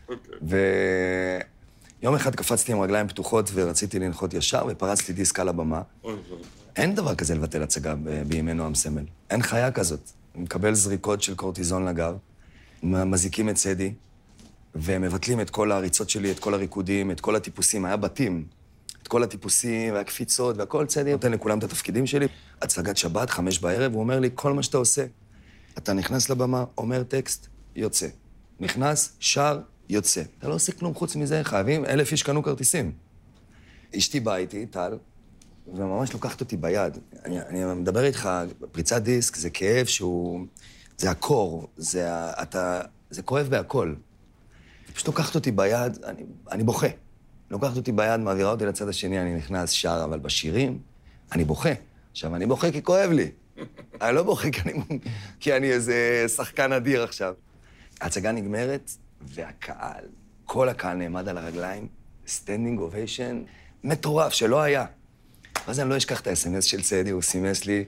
אוקיי. 0.09 0.35
ויום 2.05 2.15
אחד 2.15 2.35
קפצתי 2.35 2.71
עם 2.71 2.81
רגליים 2.81 3.07
פתוחות 3.07 3.49
ורציתי 3.53 3.99
לנחות 3.99 4.33
ישר, 4.33 4.65
ופרצתי 4.69 5.13
דיסק 5.13 5.39
על 5.39 5.49
הבמה. 5.49 5.81
אין 6.75 6.95
דבר 6.95 7.15
כזה 7.15 7.35
לבטל 7.35 7.63
הצגה 7.63 7.95
בימי 8.27 8.53
נועם 8.53 8.75
סמל. 8.75 9.03
אין 9.29 9.41
חיה 9.41 9.71
כזאת. 9.71 10.09
הוא 10.33 10.43
מקבל 10.43 10.73
זריקות 10.73 11.21
של 11.21 11.35
קורטיזון 11.35 11.85
לגב, 11.85 12.15
מזיקים 12.83 13.49
את 13.49 13.57
סדי, 13.57 13.93
ומבטלים 14.75 15.41
את 15.41 15.49
כל 15.49 15.71
העריצות 15.71 16.09
שלי, 16.09 16.31
את 16.31 16.39
כל 16.39 16.53
הריקודים, 16.53 17.11
את 17.11 17.21
כל 17.21 17.35
הטיפוסים. 17.35 17.85
היה 17.85 17.97
בתים. 17.97 18.45
את 19.03 19.07
כל 19.07 19.23
הטיפוסים 19.23 19.93
והקפיצות 19.93 20.57
והכל, 20.57 20.85
צדי 20.85 21.11
נותן 21.11 21.31
לכולם 21.31 21.59
את 21.59 21.63
התפקידים 21.63 22.07
שלי. 22.07 22.27
הצגת 22.61 22.97
שבת, 22.97 23.29
חמש 23.29 23.59
בערב, 23.59 23.93
הוא 23.93 24.01
אומר 24.01 24.19
לי, 24.19 24.29
כל 24.35 24.53
מה 24.53 24.63
שאתה 24.63 24.77
עושה, 24.77 25.05
אתה 25.77 25.93
נכנס 25.93 26.29
לבמה, 26.29 26.63
אומר 26.77 27.03
טקסט, 27.03 27.47
יוצא. 27.75 28.07
נכנס, 28.59 29.13
שר, 29.19 29.59
יוצא. 29.89 30.21
אתה 30.39 30.47
לא 30.47 30.53
עושה 30.53 30.71
כלום 30.71 30.93
חוץ 30.93 31.15
מזה, 31.15 31.43
חייבים, 31.43 31.85
אלף 31.85 32.11
איש 32.11 32.23
קנו 32.23 32.43
כרטיסים. 32.43 32.91
אשתי 33.97 34.19
באה 34.19 34.37
איתי, 34.37 34.65
טל, 34.65 34.97
וממש 35.73 36.13
לוקחת 36.13 36.41
אותי 36.41 36.57
ביד. 36.57 36.97
אני, 37.25 37.41
אני 37.41 37.65
מדבר 37.65 38.03
איתך, 38.03 38.29
פריצת 38.71 39.01
דיסק 39.01 39.35
זה 39.35 39.49
כאב 39.49 39.85
שהוא... 39.85 40.45
זה 40.97 41.11
ה 41.11 41.20
core, 41.20 41.67
זה, 41.77 42.31
אתה, 42.41 42.81
זה 43.09 43.21
כואב 43.21 43.47
בהכל. 43.47 43.93
פשוט 44.93 45.07
לוקחת 45.07 45.35
אותי 45.35 45.51
ביד, 45.51 46.03
אני, 46.03 46.23
אני 46.51 46.63
בוכה. 46.63 46.87
לוקחת 47.51 47.77
אותי 47.77 47.91
ביד, 47.91 48.19
מעבירה 48.19 48.51
אותי 48.51 48.65
לצד 48.65 48.87
השני, 48.87 49.21
אני 49.21 49.35
נכנס, 49.35 49.69
שר, 49.69 50.01
אבל 50.03 50.19
בשירים, 50.19 50.79
אני 51.31 51.45
בוכה. 51.45 51.69
עכשיו, 52.11 52.35
אני 52.35 52.45
בוכה 52.45 52.71
כי 52.71 52.83
כואב 52.83 53.09
לי. 53.11 53.31
אני 54.01 54.15
לא 54.15 54.23
בוכה 54.23 54.51
כי 54.51 54.61
אני, 54.61 54.73
כי 55.39 55.57
אני 55.57 55.71
איזה 55.71 56.25
שחקן 56.27 56.71
אדיר 56.71 57.03
עכשיו. 57.03 57.33
ההצגה 58.01 58.31
נגמרת, 58.31 58.91
והקהל, 59.27 60.03
כל 60.45 60.69
הקהל 60.69 60.97
נעמד 60.97 61.29
על 61.29 61.37
הרגליים, 61.37 61.87
standing 62.27 62.79
ovation 62.79 63.43
מטורף, 63.83 64.33
שלא 64.33 64.61
היה. 64.61 64.85
ואז 65.67 65.79
אני 65.79 65.89
לא 65.89 65.97
אשכח 65.97 66.21
את 66.21 66.27
האס.אם.אס 66.27 66.63
של 66.63 66.81
צדי, 66.81 67.09
הוא 67.09 67.21
סימס 67.21 67.65
לי, 67.65 67.85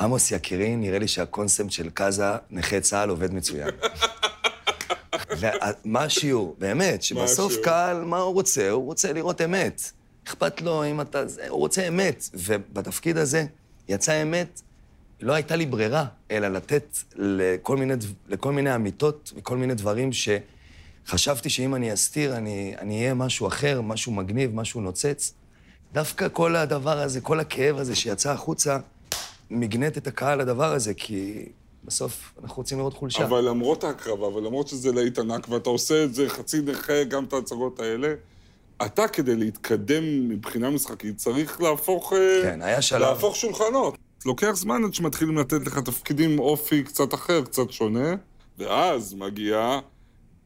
עמוס 0.00 0.30
יקירי, 0.30 0.76
נראה 0.76 0.98
לי 0.98 1.08
שהקונספט 1.08 1.70
של 1.70 1.90
קאזה, 1.90 2.24
נכה 2.50 2.80
צה"ל, 2.80 3.08
עובד 3.08 3.34
מצוין. 3.34 3.68
ומה 5.40 6.02
השיעור? 6.02 6.56
באמת, 6.58 7.02
שבסוף 7.02 7.54
קהל, 7.62 8.04
מה 8.04 8.18
הוא 8.18 8.34
רוצה? 8.34 8.70
הוא 8.70 8.84
רוצה 8.84 9.12
לראות 9.12 9.40
אמת. 9.40 9.92
אכפת 10.26 10.60
לו 10.60 10.84
אם 10.84 11.00
אתה... 11.00 11.22
הוא 11.48 11.58
רוצה 11.58 11.88
אמת. 11.88 12.28
ובתפקיד 12.34 13.16
הזה 13.16 13.44
יצא 13.88 14.22
אמת, 14.22 14.62
לא 15.20 15.32
הייתה 15.32 15.56
לי 15.56 15.66
ברירה, 15.66 16.04
אלא 16.30 16.48
לתת 16.48 16.96
לכל 17.16 17.76
מיני, 17.76 17.94
לכל 18.28 18.52
מיני 18.52 18.74
אמיתות 18.74 19.32
וכל 19.36 19.56
מיני 19.56 19.74
דברים 19.74 20.10
שחשבתי 20.12 21.50
שאם 21.50 21.74
אני 21.74 21.92
אסתיר, 21.92 22.36
אני 22.36 22.98
אהיה 23.00 23.14
משהו 23.14 23.46
אחר, 23.46 23.80
משהו 23.80 24.12
מגניב, 24.12 24.54
משהו 24.54 24.80
נוצץ. 24.80 25.34
דווקא 25.92 26.28
כל 26.32 26.56
הדבר 26.56 26.98
הזה, 26.98 27.20
כל 27.20 27.40
הכאב 27.40 27.78
הזה 27.78 27.96
שיצא 27.96 28.30
החוצה, 28.30 28.78
מגנט 29.50 29.98
את 29.98 30.06
הקהל 30.06 30.40
לדבר 30.40 30.72
הזה, 30.72 30.94
כי 30.94 31.46
בסוף 31.84 32.32
אנחנו 32.42 32.56
רוצים 32.56 32.78
לראות 32.78 32.94
חולשה. 32.94 33.24
אבל 33.24 33.48
למרות 33.48 33.84
ההקרבה, 33.84 34.26
ולמרות 34.26 34.68
שזה 34.68 34.92
להיט 34.92 35.18
ענק, 35.18 35.48
ואתה 35.48 35.70
עושה 35.70 36.04
את 36.04 36.14
זה 36.14 36.28
חצי 36.28 36.60
נכה, 36.60 37.04
גם 37.04 37.24
את 37.24 37.32
ההצגות 37.32 37.80
האלה, 37.80 38.14
אתה, 38.86 39.08
כדי 39.08 39.36
להתקדם 39.36 40.28
מבחינה 40.28 40.70
משחקית, 40.70 41.16
צריך 41.16 41.60
להפוך... 41.60 42.12
אה, 42.12 42.40
כן, 42.42 42.62
היה 42.62 42.82
שלב. 42.82 43.00
להפוך 43.00 43.36
שולחנות. 43.36 43.98
לוקח 44.26 44.52
זמן 44.54 44.84
עד 44.84 44.94
שמתחילים 44.94 45.38
לתת 45.38 45.66
לך 45.66 45.78
תפקידים 45.78 46.38
אופי 46.38 46.82
קצת 46.82 47.14
אחר, 47.14 47.44
קצת 47.44 47.70
שונה, 47.70 48.14
ואז 48.58 49.14
מגיעה 49.14 49.80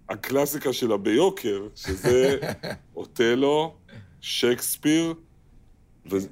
הקלאסיקה 0.09 0.73
שלה 0.73 0.97
ביוקר, 0.97 1.69
שזה 1.75 2.37
אוטלו, 2.97 3.75
שייקספיר, 4.21 5.15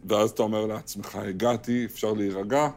ואז 0.08 0.30
אתה 0.30 0.42
אומר 0.42 0.66
לעצמך, 0.66 1.14
הגעתי, 1.14 1.84
אפשר 1.84 2.12
להירגע? 2.12 2.68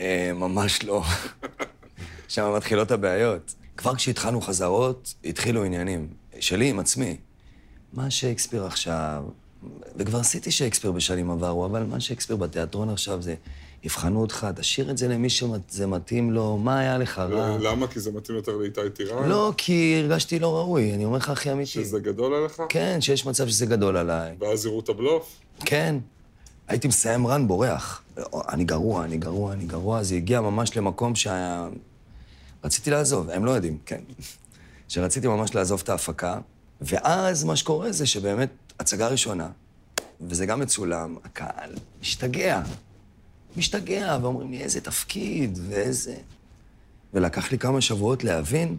אה, 0.00 0.32
ממש 0.34 0.84
לא. 0.84 1.02
שם 2.28 2.52
מתחילות 2.56 2.90
הבעיות. 2.90 3.54
כבר 3.76 3.94
כשהתחלנו 3.94 4.40
חזרות, 4.40 5.14
התחילו 5.24 5.64
עניינים. 5.64 6.08
שלי 6.40 6.70
עם 6.70 6.78
עצמי. 6.78 7.16
מה 7.92 8.10
שייקספיר 8.10 8.64
עכשיו? 8.64 9.24
וכבר 9.96 10.18
עשיתי 10.18 10.50
שייקספיר 10.50 10.92
בשנים 10.92 11.30
עברו, 11.30 11.66
אבל 11.66 11.82
מה 11.82 12.00
שייקספיר 12.00 12.36
בתיאטרון 12.36 12.90
עכשיו 12.90 13.22
זה... 13.22 13.34
יבחנו 13.82 14.20
אותך, 14.20 14.46
תשאיר 14.56 14.90
את 14.90 14.98
זה 14.98 15.08
למי 15.08 15.30
שזה 15.30 15.86
מתאים 15.86 16.30
לו, 16.30 16.58
מה 16.58 16.78
היה 16.78 16.98
לך 16.98 17.18
רע? 17.18 17.56
למה? 17.60 17.86
כי 17.86 18.00
זה 18.00 18.12
מתאים 18.12 18.36
יותר 18.36 18.56
לאיתי 18.56 18.80
טירן? 18.94 19.28
לא, 19.28 19.52
כי 19.56 20.00
הרגשתי 20.02 20.38
לא 20.38 20.56
ראוי, 20.56 20.94
אני 20.94 21.04
אומר 21.04 21.16
לך 21.16 21.30
הכי 21.30 21.52
אמיתי. 21.52 21.70
שזה 21.70 22.00
גדול 22.00 22.34
עליך? 22.34 22.62
כן, 22.68 23.00
שיש 23.00 23.26
מצב 23.26 23.48
שזה 23.48 23.66
גדול 23.66 23.96
עליי. 23.96 24.36
ואז 24.40 24.66
יראו 24.66 24.80
את 24.80 24.88
הבלוף? 24.88 25.40
כן. 25.60 25.96
הייתי 26.68 26.88
מסיים 26.88 27.26
רן 27.26 27.48
בורח. 27.48 28.02
אני 28.48 28.64
גרוע, 28.64 29.04
אני 29.04 29.16
גרוע, 29.16 29.52
אני 29.52 29.64
גרוע. 29.64 30.02
זה 30.02 30.14
הגיע 30.14 30.40
ממש 30.40 30.76
למקום 30.76 31.14
שהיה... 31.14 31.68
רציתי 32.64 32.90
לעזוב, 32.90 33.30
הם 33.30 33.44
לא 33.44 33.50
יודעים, 33.50 33.78
כן. 33.86 34.00
שרציתי 34.88 35.26
ממש 35.26 35.54
לעזוב 35.54 35.80
את 35.84 35.88
ההפקה, 35.88 36.38
ואז 36.80 37.44
מה 37.44 37.56
שקורה 37.56 37.92
זה 37.92 38.06
שבאמת, 38.06 38.48
הצגה 38.80 39.08
ראשונה, 39.08 39.48
וזה 40.20 40.46
גם 40.46 40.60
מצולם, 40.60 41.16
הקהל 41.24 41.74
משתגע. 42.00 42.62
משתגע, 43.56 44.18
ואומרים 44.22 44.50
לי, 44.50 44.60
איזה 44.60 44.80
תפקיד, 44.80 45.58
ואיזה... 45.68 46.16
ולקח 47.14 47.52
לי 47.52 47.58
כמה 47.58 47.80
שבועות 47.80 48.24
להבין 48.24 48.76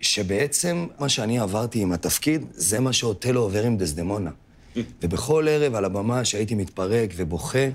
שבעצם 0.00 0.86
מה 0.98 1.08
שאני 1.08 1.38
עברתי 1.38 1.82
עם 1.82 1.92
התפקיד, 1.92 2.44
זה 2.52 2.80
מה 2.80 2.92
שאוטלו 2.92 3.40
עובר 3.40 3.62
עם 3.62 3.76
דסדמונה. 3.76 4.30
ובכל 5.02 5.46
ערב 5.50 5.74
על 5.74 5.84
הבמה 5.84 6.24
שהייתי 6.24 6.54
מתפרק 6.54 7.10
ובוכה, 7.16 7.68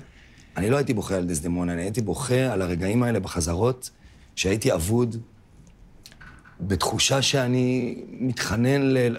אני 0.56 0.70
לא 0.70 0.76
הייתי 0.76 0.94
בוכה 0.94 1.16
על 1.16 1.26
דסדמונה, 1.26 1.72
אני 1.72 1.82
הייתי 1.82 2.00
בוכה 2.00 2.52
על 2.52 2.62
הרגעים 2.62 3.02
האלה 3.02 3.20
בחזרות, 3.20 3.90
שהייתי 4.34 4.74
אבוד, 4.74 5.16
בתחושה 6.60 7.22
שאני 7.22 7.98
מתחנן 8.10 8.82
ל... 8.82 9.16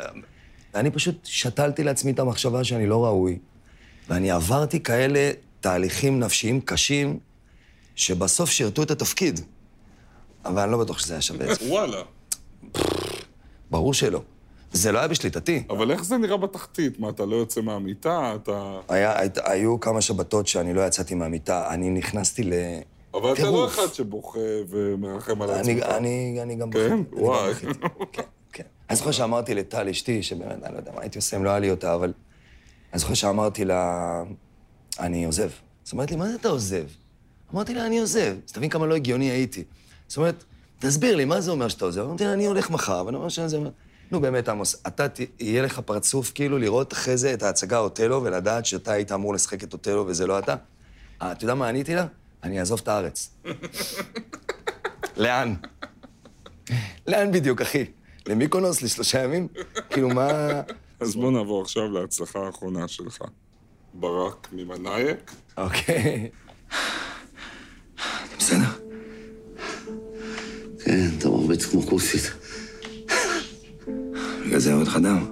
ואני 0.74 0.92
פשוט 0.92 1.16
שתלתי 1.24 1.84
לעצמי 1.84 2.12
את 2.12 2.20
המחשבה 2.20 2.64
שאני 2.64 2.88
לא 2.88 3.06
ראוי, 3.06 3.40
ואני 4.10 4.32
עברתי 4.32 4.80
כאלה 4.80 5.32
תהליכים 5.60 6.20
נפשיים 6.20 6.62
קשים, 6.62 7.20
שבסוף 7.96 8.50
שירתו 8.50 8.84
את 8.84 8.92
התפקיד. 8.92 9.40
אבל 10.46 10.62
אני 10.62 10.72
לא 10.72 10.78
בטוח 10.78 11.00
שזה 11.00 11.14
היה 11.14 11.22
שווה 11.22 11.52
את 11.52 11.60
זה. 11.60 11.66
וואלה. 11.70 12.02
ברור 13.72 13.94
שלא. 13.94 14.22
זה 14.72 14.92
לא 14.92 15.00
היה 15.00 15.08
בשליטתי. 15.08 15.64
אבל 15.70 15.92
איך 15.92 16.04
זה 16.04 16.18
נראה 16.18 16.38
בתחתית? 16.38 17.00
מה, 17.00 17.10
אתה 17.10 17.26
לא 17.26 17.36
יוצא 17.36 17.62
מהמיטה? 17.62 18.36
אתה... 18.36 18.80
היה, 18.90 19.20
היית, 19.20 19.38
היו 19.44 19.80
כמה 19.80 20.02
שבתות 20.02 20.48
שאני 20.48 20.74
לא 20.74 20.82
יצאתי 20.82 21.16
מהמיטה, 21.16 21.74
אני 21.74 21.90
נכנסתי 21.90 22.44
ל... 22.44 22.54
אבל 23.14 23.34
אתה 23.34 23.42
לא 23.42 23.48
טירוף. 23.48 23.74
אחד 23.74 23.94
שבוכה 23.94 24.40
ומרחם 24.70 25.42
על 25.42 25.50
עצמך. 25.50 25.84
אני, 25.84 26.40
אני 26.42 26.56
גם 26.56 26.70
כן? 26.72 26.80
אני 26.80 26.90
גם 26.90 27.04
וואי. 27.12 27.52
בכיתי. 27.52 27.80
כן, 28.12 28.22
כן. 28.54 28.64
אני 28.90 28.98
זוכר 28.98 29.12
שאמרתי 29.12 29.54
לטל, 29.56 29.90
אשתי, 29.90 30.24
שבאמת, 30.24 30.64
אני 30.64 30.74
לא 30.74 30.78
יודע 30.78 30.92
מה 30.92 31.02
הייתי 31.02 31.18
עושה 31.18 31.38
אם 31.38 31.44
לא 31.44 31.50
היה 31.50 31.60
לי 31.60 31.72
אותה, 31.72 31.96
אבל... 31.96 32.14
אני 32.94 33.00
זוכר 33.00 33.14
שאמרתי 33.14 33.66
לה, 33.66 34.24
אני 35.00 35.26
עוזב. 35.26 35.50
זאת 35.84 35.94
אומרת 35.94 36.12
לי, 36.12 36.18
מה 36.18 36.30
זה 36.30 36.36
אתה 36.36 36.50
עוזב? 36.50 36.84
אמרתי 37.54 37.74
לה, 37.74 37.86
אני 37.86 38.00
עוזב. 38.00 38.36
אז 38.48 38.52
תבין 38.52 38.70
כמה 38.70 38.86
לא 38.86 38.96
הגיוני 38.96 39.26
הייתי. 39.26 39.64
זאת 40.08 40.18
אומרת, 40.18 40.44
תסביר 40.80 41.16
לי, 41.16 41.26
מה 41.26 41.42
זה 41.42 41.52
אומר 41.52 41.68
שאתה 41.68 41.86
עוזב? 41.86 42.02
אמרתי 42.02 42.24
לה, 42.24 42.34
אני 42.34 42.46
הולך 42.46 42.70
מחר, 42.70 43.04
ואני 43.06 43.18
אומר 43.18 43.30
שזה... 43.30 43.60
נו, 44.12 44.22
באמת, 44.22 44.50
עמוס, 44.50 44.76
אתה, 44.88 45.06
יהיה 45.40 45.62
לך 45.62 45.80
פרצוף 45.80 46.32
כאילו 46.36 46.58
לראות 46.58 46.94
אחרי 46.94 47.18
זה 47.18 47.34
את 47.34 47.44
ההצגה 47.44 47.80
אוטלו, 47.80 48.24
ולדעת 48.24 48.66
שאתה 48.66 48.92
היית 48.92 49.12
אמור 49.12 49.34
לשחק 49.34 49.64
את 49.64 49.74
אוטלו 49.74 50.08
וזה 50.08 50.28
לא 50.28 50.40
אתה? 50.40 50.56
אה, 51.22 51.32
אתה 51.32 51.44
יודע 51.44 51.54
מה 51.54 51.68
עניתי 51.68 51.96
לה? 51.96 52.06
אני 52.44 52.60
אעזוב 52.60 52.80
את 52.84 52.88
הארץ. 52.88 53.30
לאן? 55.18 55.54
לאן 57.08 57.32
בדיוק, 57.32 57.62
אחי? 57.62 57.86
למיקונוס 58.30 58.82
לשלושה 58.82 59.24
ימים? 59.24 59.48
כאילו, 59.92 60.10
מה... 60.10 60.62
אז 61.00 61.16
בוא 61.16 61.32
נעבור 61.32 61.62
עכשיו 61.62 61.92
להצלחה 61.92 62.40
האחרונה 62.40 62.88
שלך. 62.88 63.22
ברק 63.94 64.48
ממנאייק. 64.52 65.32
אוקיי. 65.58 66.30
בסדר. 68.38 68.70
כן, 70.86 71.08
אתה 71.18 71.30
מרביץ 71.30 71.66
כמו 71.66 71.82
כוסית. 71.82 72.32
בגלל 74.46 74.60
זה 74.60 74.72
יורד 74.72 74.88
לך 74.88 74.96
דם. 74.96 75.26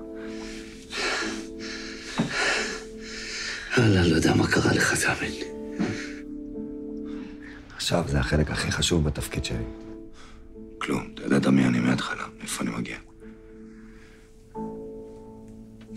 וואלה, 3.77 4.07
לא 4.07 4.15
יודע 4.15 4.33
מה 4.33 4.47
קרה 4.47 4.73
לך, 4.73 4.93
תאמין 5.05 5.31
לי. 5.31 5.45
עכשיו 7.75 8.03
זה 8.07 8.19
החלק 8.19 8.51
הכי 8.51 8.71
חשוב 8.71 9.03
בתפקיד 9.03 9.45
שלי. 9.45 9.86
כלום, 10.87 11.07
אתה 11.13 11.25
ידעת 11.25 11.47
מי 11.47 11.65
אני 11.65 11.79
מההתחלה, 11.79 12.23
מאיפה 12.39 12.63
אני 12.63 12.71
מגיע. 12.71 12.97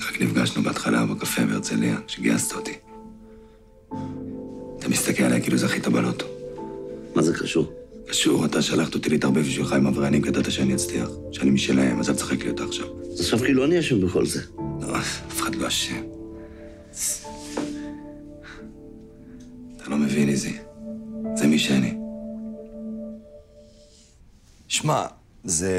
רק 0.08 0.20
נפגשנו 0.20 0.62
בהתחלה 0.62 1.06
בקפה 1.06 1.46
בהרצליה, 1.46 1.98
כשגייסת 2.06 2.52
אותי. 2.52 2.74
אתה 4.78 4.88
מסתכל 4.88 5.22
עליי 5.22 5.42
כאילו 5.42 5.56
זכית 5.56 5.88
בלוטו. 5.88 6.26
מה 7.14 7.22
זה 7.22 7.38
קשור? 7.38 7.72
קשור, 8.08 8.44
אתה 8.44 8.62
שלחת 8.62 8.94
אותי 8.94 9.10
להתערבב 9.10 9.40
בשבילך 9.40 9.72
עם 9.72 9.86
עבריינים, 9.86 10.22
כי 10.22 10.28
ידעת 10.28 10.50
שאני 10.50 10.74
אצליח, 10.74 11.08
שאני 11.32 11.50
משלהם, 11.50 12.00
אז 12.00 12.10
אל 12.10 12.14
תשחק 12.14 12.44
לי 12.44 12.50
אותה 12.50 12.64
עכשיו. 12.64 12.86
אז 13.12 13.20
עכשיו 13.20 13.38
כאילו 13.38 13.64
אני 13.64 13.78
אשם 13.78 14.00
בכל 14.00 14.26
זה. 14.26 14.40
לא, 14.58 14.96
אף 14.98 15.40
אחד 15.40 15.54
לא 15.54 15.68
אשם. 15.68 16.02
אתה 19.76 19.90
לא 19.90 19.96
מבין, 19.96 20.28
איזי. 20.28 20.58
זה 21.36 21.46
מי 21.46 21.58
שאני. 21.58 21.99
שמע, 24.80 25.06
זה... 25.44 25.74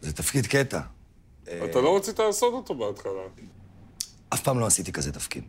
זה 0.00 0.12
תפקיד 0.12 0.46
קטע. 0.46 0.80
אתה 1.44 1.80
לא 1.80 1.96
רצית 1.96 2.18
לעשות 2.18 2.54
אותו 2.54 2.74
בהתחלה. 2.74 3.22
אף 4.34 4.42
פעם 4.42 4.58
לא 4.58 4.66
עשיתי 4.66 4.92
כזה 4.92 5.12
תפקיד. 5.12 5.44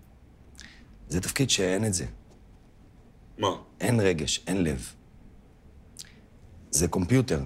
זה 1.09 1.21
תפקיד 1.21 1.49
שאין 1.49 1.85
את 1.85 1.93
זה. 1.93 2.05
מה? 3.37 3.55
אין 3.79 3.99
רגש, 3.99 4.43
אין 4.47 4.63
לב. 4.63 4.93
זה 6.71 6.87
קומפיוטר, 6.87 7.43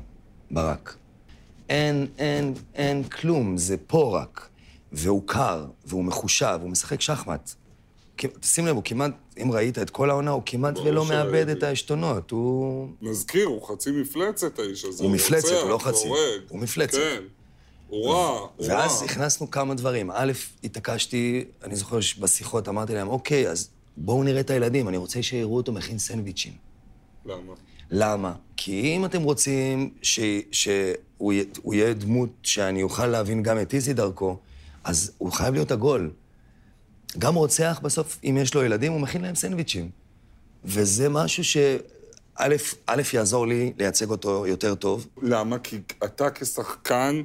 ברק. 0.52 0.98
אין, 1.70 2.08
אין, 2.18 2.54
אין 2.74 3.04
כלום, 3.04 3.58
זה 3.58 3.76
פה 3.88 4.20
רק. 4.22 4.50
והוא 4.92 5.24
קר, 5.26 5.66
והוא 5.86 6.04
מחושב, 6.04 6.60
הוא 6.62 6.70
משחק 6.70 7.02
שחמט. 7.02 7.52
תשים 8.16 8.66
לב, 8.66 8.76
הוא 8.76 8.84
כמעט, 8.86 9.12
אם 9.44 9.52
ראית 9.52 9.80
את 9.80 9.90
כל 9.90 10.10
העונה, 10.10 10.32
הוא 10.32 10.42
כמעט 10.46 10.78
ולא 10.78 11.06
מאבד. 11.06 11.50
את 11.50 11.64
העשתונות. 11.64 12.32
הוא... 12.32 12.88
נזכיר, 13.02 13.46
הוא 13.48 13.68
חצי 13.68 13.92
מפלצת, 13.92 14.60
האיש 14.60 14.86
הזה. 14.86 15.04
הוא 15.04 15.12
מפלצת, 15.12 15.52
הוא 15.62 15.70
לא 15.70 15.78
חצי. 15.78 16.08
הוא 16.50 16.60
מפלצת. 16.60 16.98
כן. 16.98 17.22
הוא 17.90 18.10
רע, 18.10 18.30
הוא 18.58 18.68
רע. 18.68 18.76
ואז 18.76 19.02
הכנסנו 19.04 19.52
כמה 19.52 19.74
דברים. 19.76 20.12
א', 20.14 20.32
התעקשתי, 20.64 21.46
אני 21.64 21.76
זוכר 21.76 22.00
שבשיחות 22.02 22.68
אמרתי 22.68 22.94
להם, 22.94 23.08
אוקיי, 23.08 23.50
אז 23.50 23.70
בואו 23.98 24.24
נראה 24.24 24.40
את 24.40 24.50
הילדים, 24.50 24.88
אני 24.88 24.98
רוצה 24.98 25.24
שיראו 25.24 25.56
אותו 25.58 25.72
מכין 25.72 25.98
סנדוויצ'ים. 26.00 26.54
למה? 27.26 27.54
למה? 27.92 28.34
כי 28.58 28.82
אם 28.96 29.06
אתם 29.06 29.22
רוצים 29.24 29.90
ש, 30.02 30.20
שהוא 30.52 31.34
יה- 31.34 31.44
הוא 31.62 31.74
יהיה 31.74 31.94
דמות 31.94 32.30
שאני 32.44 32.84
אוכל 32.84 33.08
להבין 33.08 33.44
גם 33.44 33.62
את 33.62 33.74
איזי 33.74 33.94
דרכו, 33.94 34.38
אז 34.84 35.12
הוא 35.18 35.32
חייב 35.32 35.54
להיות 35.54 35.72
עגול. 35.72 36.12
גם 37.20 37.36
רוצח 37.36 37.80
בסוף, 37.84 38.20
אם 38.24 38.38
יש 38.42 38.54
לו 38.54 38.64
ילדים, 38.64 38.92
הוא 38.92 39.02
מכין 39.02 39.22
להם 39.22 39.36
סנדוויצ'ים. 39.36 39.90
וזה 40.66 41.10
משהו 41.10 41.44
ש... 41.44 41.58
א', 42.36 42.56
א', 42.88 43.02
יעזור 43.14 43.48
לי 43.48 43.74
לייצג 43.78 44.10
אותו 44.10 44.48
יותר 44.48 44.76
טוב. 44.76 45.08
למה? 45.22 45.60
כי 45.60 45.80
אתה 46.04 46.30
כשחקן, 46.30 47.22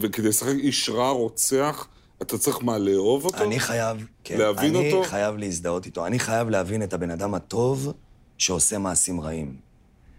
וכדי 0.00 0.28
לשחק 0.28 0.54
איש 0.58 0.88
רע, 0.88 1.10
רוצח, 1.10 1.88
אתה 2.22 2.38
צריך 2.38 2.58
מה, 2.62 2.78
לאהוב 2.78 3.24
אותו? 3.24 3.44
אני 3.44 3.60
חייב... 3.60 4.06
כן, 4.24 4.38
להבין 4.38 4.76
אני 4.76 4.92
אותו? 4.92 5.08
חייב 5.08 5.36
להזדהות 5.36 5.86
איתו. 5.86 6.06
אני 6.06 6.18
חייב 6.18 6.48
להבין 6.48 6.82
את 6.82 6.92
הבן 6.92 7.10
אדם 7.10 7.34
הטוב 7.34 7.92
שעושה 8.38 8.78
מעשים 8.78 9.20
רעים. 9.20 9.56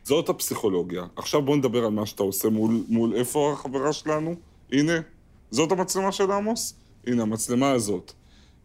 זאת 0.03 0.29
הפסיכולוגיה. 0.29 1.03
עכשיו 1.15 1.41
בוא 1.41 1.57
נדבר 1.57 1.85
על 1.85 1.91
מה 1.91 2.05
שאתה 2.05 2.23
עושה 2.23 2.49
מול, 2.49 2.83
מול 2.87 3.15
איפה 3.15 3.53
החברה 3.53 3.93
שלנו? 3.93 4.35
הנה, 4.71 4.93
זאת 5.51 5.71
המצלמה 5.71 6.11
של 6.11 6.31
עמוס? 6.31 6.73
הנה, 7.07 7.21
המצלמה 7.21 7.71
הזאת. 7.71 8.13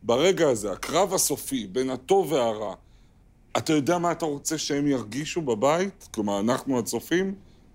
ברגע 0.06 0.48
הזה, 0.48 0.72
הקרב 0.72 1.14
הסופי 1.14 1.66
בין 1.66 1.90
הטוב 1.90 2.32
והרע, 2.32 2.74
אתה 3.56 3.72
יודע 3.72 3.98
מה 3.98 4.12
אתה 4.12 4.24
רוצה 4.24 4.58
שהם 4.58 4.86
ירגישו 4.86 5.42
בבית? 5.42 6.08
כלומר, 6.14 6.40
אנחנו 6.40 6.78
הצופים? 6.78 7.34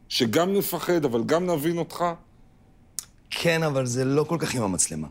שגם 0.09 0.53
נפחד, 0.53 1.05
אבל 1.05 1.23
גם 1.23 1.45
נבין 1.45 1.77
אותך? 1.77 2.05
כן, 3.29 3.63
אבל 3.63 3.85
זה 3.85 4.05
לא 4.05 4.23
כל 4.23 4.37
כך 4.39 4.55
עם 4.55 4.63
המצלמה. 4.63 5.07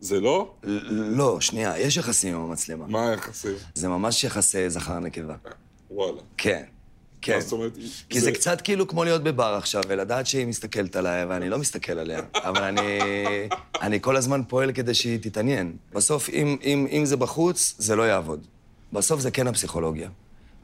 זה 0.00 0.20
לא? 0.20 0.54
לא, 0.62 1.40
שנייה, 1.40 1.78
יש 1.78 1.96
יחסים 1.96 2.34
עם 2.34 2.42
המצלמה. 2.42 2.86
מה 2.86 3.08
היחסים? 3.10 3.54
זה 3.74 3.88
ממש 3.88 4.24
יחסי 4.24 4.70
זכר-נקבה. 4.70 5.34
וואלה. 5.90 6.20
כן, 6.36 6.64
כן. 7.26 7.40
זאת 7.40 7.52
אומרת? 7.52 7.78
כי 8.08 8.20
זה 8.20 8.32
קצת 8.32 8.60
כאילו 8.60 8.88
כמו 8.88 9.04
להיות 9.04 9.22
בבר 9.22 9.54
עכשיו, 9.58 9.82
ולדעת 9.88 10.26
שהיא 10.26 10.46
מסתכלת 10.46 10.96
עליי, 10.96 11.24
ואני 11.24 11.48
לא 11.48 11.58
מסתכל 11.58 11.98
עליה. 11.98 12.20
אבל 12.34 12.62
אני, 12.62 12.98
אני 13.80 14.00
כל 14.00 14.16
הזמן 14.16 14.40
פועל 14.48 14.72
כדי 14.72 14.94
שהיא 14.94 15.18
תתעניין. 15.22 15.76
בסוף, 15.92 16.28
אם, 16.28 16.56
אם, 16.64 16.86
אם 16.90 17.04
זה 17.04 17.16
בחוץ, 17.16 17.74
זה 17.78 17.96
לא 17.96 18.02
יעבוד. 18.02 18.46
בסוף 18.92 19.20
זה 19.20 19.30
כן 19.30 19.46
הפסיכולוגיה. 19.46 20.08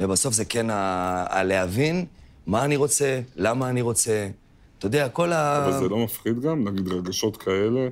ובסוף 0.00 0.34
זה 0.34 0.44
כן 0.44 0.70
ה... 0.70 1.24
הלהבין 1.28 2.06
מה 2.46 2.64
אני 2.64 2.76
רוצה, 2.76 3.20
למה 3.36 3.68
אני 3.68 3.82
רוצה. 3.82 4.28
אתה 4.78 4.86
יודע, 4.86 5.08
כל 5.08 5.32
ה... 5.32 5.64
אבל 5.66 5.78
זה 5.78 5.88
לא 5.88 6.04
מפחיד 6.04 6.40
גם? 6.40 6.68
נגיד 6.68 6.88
רגשות 6.88 7.36
כאלה? 7.36 7.88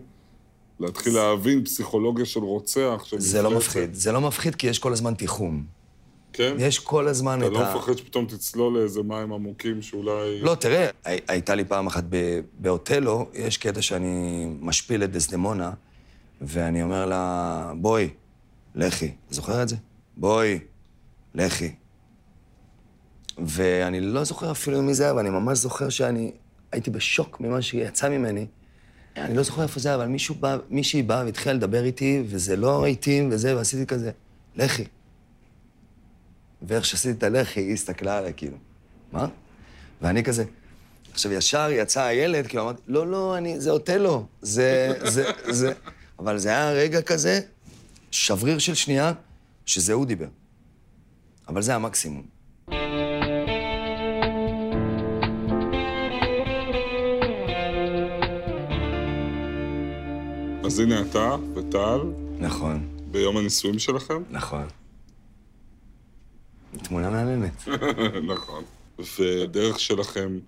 להתחיל 0.81 1.15
להבין 1.15 1.65
פסיכולוגיה 1.65 2.25
של 2.25 2.41
רוצח, 2.41 3.03
של 3.05 3.21
זה 3.21 3.43
לא? 3.43 3.51
מפחיד. 3.51 3.95
זה 3.95 4.13
לא 4.13 4.21
מפחיד 4.21 4.55
כי 4.55 4.67
יש 4.67 4.79
כל 4.79 4.93
הזמן 4.93 5.15
תיחום. 5.15 5.80
כן? 6.33 6.57
יש 6.59 6.79
כל 6.79 7.09
הזמן 7.09 7.38
אתה 7.38 7.47
את 7.47 7.53
לא 7.53 7.66
ה... 7.66 7.75
מפחד 7.77 7.97
שפתאום 7.97 8.27
תצלול 8.27 8.79
לאיזה 8.79 9.03
מים 9.03 9.33
עמוקים 9.33 9.83
שאולי... 9.83 10.40
לא, 10.43 10.55
תראה, 10.55 10.88
הי- 11.05 11.19
הייתה 11.29 11.55
לי 11.55 11.64
פעם 11.64 11.87
אחת 11.87 12.05
באוטלו, 12.59 13.29
יש 13.35 13.57
קטע 13.57 13.83
שאני 13.83 14.47
משפיל 14.61 15.05
את 15.05 15.11
דסדמונה, 15.12 15.71
ואני 16.40 16.83
אומר 16.83 17.07
לה, 17.07 17.73
בואי, 17.77 18.09
לכי. 18.75 19.07
אתה 19.27 19.35
זוכר 19.35 19.62
את 19.62 19.69
זה? 19.69 19.77
בואי, 20.16 20.59
לכי. 21.35 21.73
ואני 23.47 24.01
לא 24.01 24.25
זוכר 24.25 24.51
אפילו 24.51 24.83
מי 24.83 24.95
זה 24.95 25.03
היה, 25.03 25.12
אבל 25.12 25.21
אני 25.21 25.31
ממש 25.31 25.59
זוכר 25.59 25.88
שאני 25.88 26.33
הייתי 26.73 26.90
בשוק 26.90 27.40
ממה 27.40 27.62
שיצא 27.62 28.09
ממני, 28.09 28.47
אני 29.16 29.37
לא 29.37 29.43
זוכר 29.43 29.62
איפה 29.62 29.81
זה 29.81 29.88
היה, 29.88 29.97
אבל 29.97 30.07
מישהו 30.07 30.35
בא, 30.35 30.57
מישהי 30.71 31.03
באה 31.03 31.25
והתחילה 31.25 31.53
לדבר 31.55 31.85
איתי, 31.85 32.23
וזה 32.27 32.57
לא 32.57 32.87
התאים 32.87 33.29
וזה, 33.33 33.57
ועשיתי 33.57 33.87
כזה, 33.87 34.11
לכי. 34.57 34.85
ואיך 36.62 36.85
שעשיתי 36.85 37.18
את 37.18 37.23
הלחי, 37.23 37.61
היא 37.61 37.73
הסתכלה 37.73 38.18
עליי, 38.18 38.33
כאילו, 38.37 38.57
מה? 39.12 39.27
ואני 40.03 40.25
כזה... 40.25 40.44
עכשיו, 41.12 41.33
ישר 41.33 41.68
יצא 41.70 42.03
הילד, 42.03 42.46
כאילו, 42.46 42.62
אמרתי, 42.62 42.83
לא, 42.87 43.07
לא, 43.07 43.37
אני, 43.37 43.61
זה 43.61 43.70
אוטלו, 43.70 44.27
זה, 44.42 44.92
זה, 45.05 45.31
זה... 45.49 45.73
אבל 46.18 46.38
זה 46.38 46.49
היה 46.49 46.70
רגע 46.70 47.03
כזה, 47.03 47.40
שבריר 48.11 48.59
של 48.59 48.75
שנייה, 48.75 49.12
שזה 49.66 49.92
הוא 49.92 50.07
דיבר. 50.07 50.27
אבל 51.49 51.62
זה 51.62 51.75
המקסימום. 51.75 52.27
אז 60.64 60.79
הנה 60.79 61.01
אתה 61.01 61.37
וטל, 61.55 62.01
נכון, 62.38 62.88
ביום 63.11 63.37
הנישואים 63.37 63.79
שלכם. 63.79 64.23
נכון. 64.31 64.80
תמונה 66.79 67.11
מהממת. 67.11 67.69
נכון. 68.35 68.65
והדרך 69.19 69.81
שלכם 69.81 70.39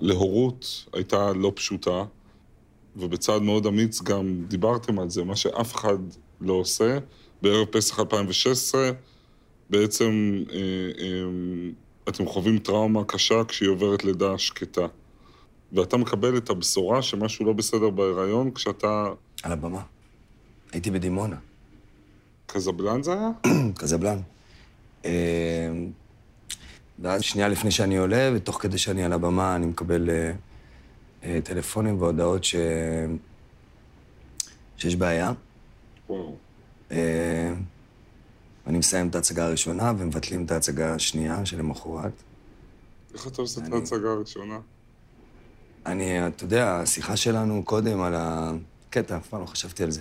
להורות 0.00 0.86
הייתה 0.92 1.32
לא 1.32 1.52
פשוטה, 1.56 2.04
ובצעד 2.96 3.42
מאוד 3.42 3.66
אמיץ 3.66 4.02
גם 4.02 4.44
דיברתם 4.48 4.98
על 4.98 5.10
זה, 5.10 5.24
מה 5.24 5.36
שאף 5.36 5.74
אחד 5.74 5.98
לא 6.40 6.52
עושה. 6.52 6.98
בערב 7.42 7.66
פסח 7.66 8.00
2016, 8.00 8.90
בעצם 9.70 10.42
אה, 10.52 10.56
אה, 10.58 11.24
אתם 12.08 12.26
חווים 12.26 12.58
טראומה 12.58 13.04
קשה 13.04 13.44
כשהיא 13.44 13.68
עוברת 13.68 14.04
לידה 14.04 14.38
שקטה. 14.38 14.86
ואתה 15.72 15.96
מקבל 15.96 16.36
את 16.36 16.50
הבשורה 16.50 17.02
שמשהו 17.02 17.44
לא 17.44 17.52
בסדר 17.52 17.90
בהיריון 17.90 18.50
כשאתה... 18.50 19.12
על 19.42 19.52
הבמה. 19.52 19.82
הייתי 20.72 20.90
בדימונה, 20.90 21.36
קזבלן 22.46 23.02
זה 23.02 23.12
היה? 23.12 23.30
קזבלן. 23.80 24.18
אה, 25.04 25.10
ואז 26.98 27.22
שנייה 27.22 27.48
לפני 27.48 27.70
שאני 27.70 27.96
עולה, 27.96 28.30
ותוך 28.34 28.62
כדי 28.62 28.78
שאני 28.78 29.04
על 29.04 29.12
הבמה, 29.12 29.56
אני 29.56 29.66
מקבל 29.66 30.10
אה, 30.10 30.32
אה, 31.24 31.38
טלפונים 31.44 32.02
והודעות 32.02 32.44
ש... 32.44 32.56
שיש 34.76 34.96
בעיה. 34.96 35.32
וואו. 36.08 36.36
אה, 36.92 37.52
אני 38.66 38.78
מסיים 38.78 39.08
את 39.08 39.14
ההצגה 39.14 39.46
הראשונה, 39.46 39.92
ומבטלים 39.98 40.44
את 40.44 40.50
ההצגה 40.50 40.94
השנייה 40.94 41.46
שלמחרת. 41.46 42.22
איך 43.14 43.26
אתה 43.26 43.42
עושה 43.42 43.60
את 43.66 43.72
ההצגה 43.72 44.10
הראשונה? 44.10 44.58
אני, 45.86 46.26
אתה 46.26 46.44
יודע, 46.44 46.76
השיחה 46.76 47.16
שלנו 47.16 47.62
קודם 47.64 48.00
על 48.00 48.14
הקטע, 48.16 49.16
אף 49.16 49.28
פעם 49.28 49.40
לא 49.40 49.46
חשבתי 49.46 49.82
על 49.82 49.90
זה. 49.90 50.00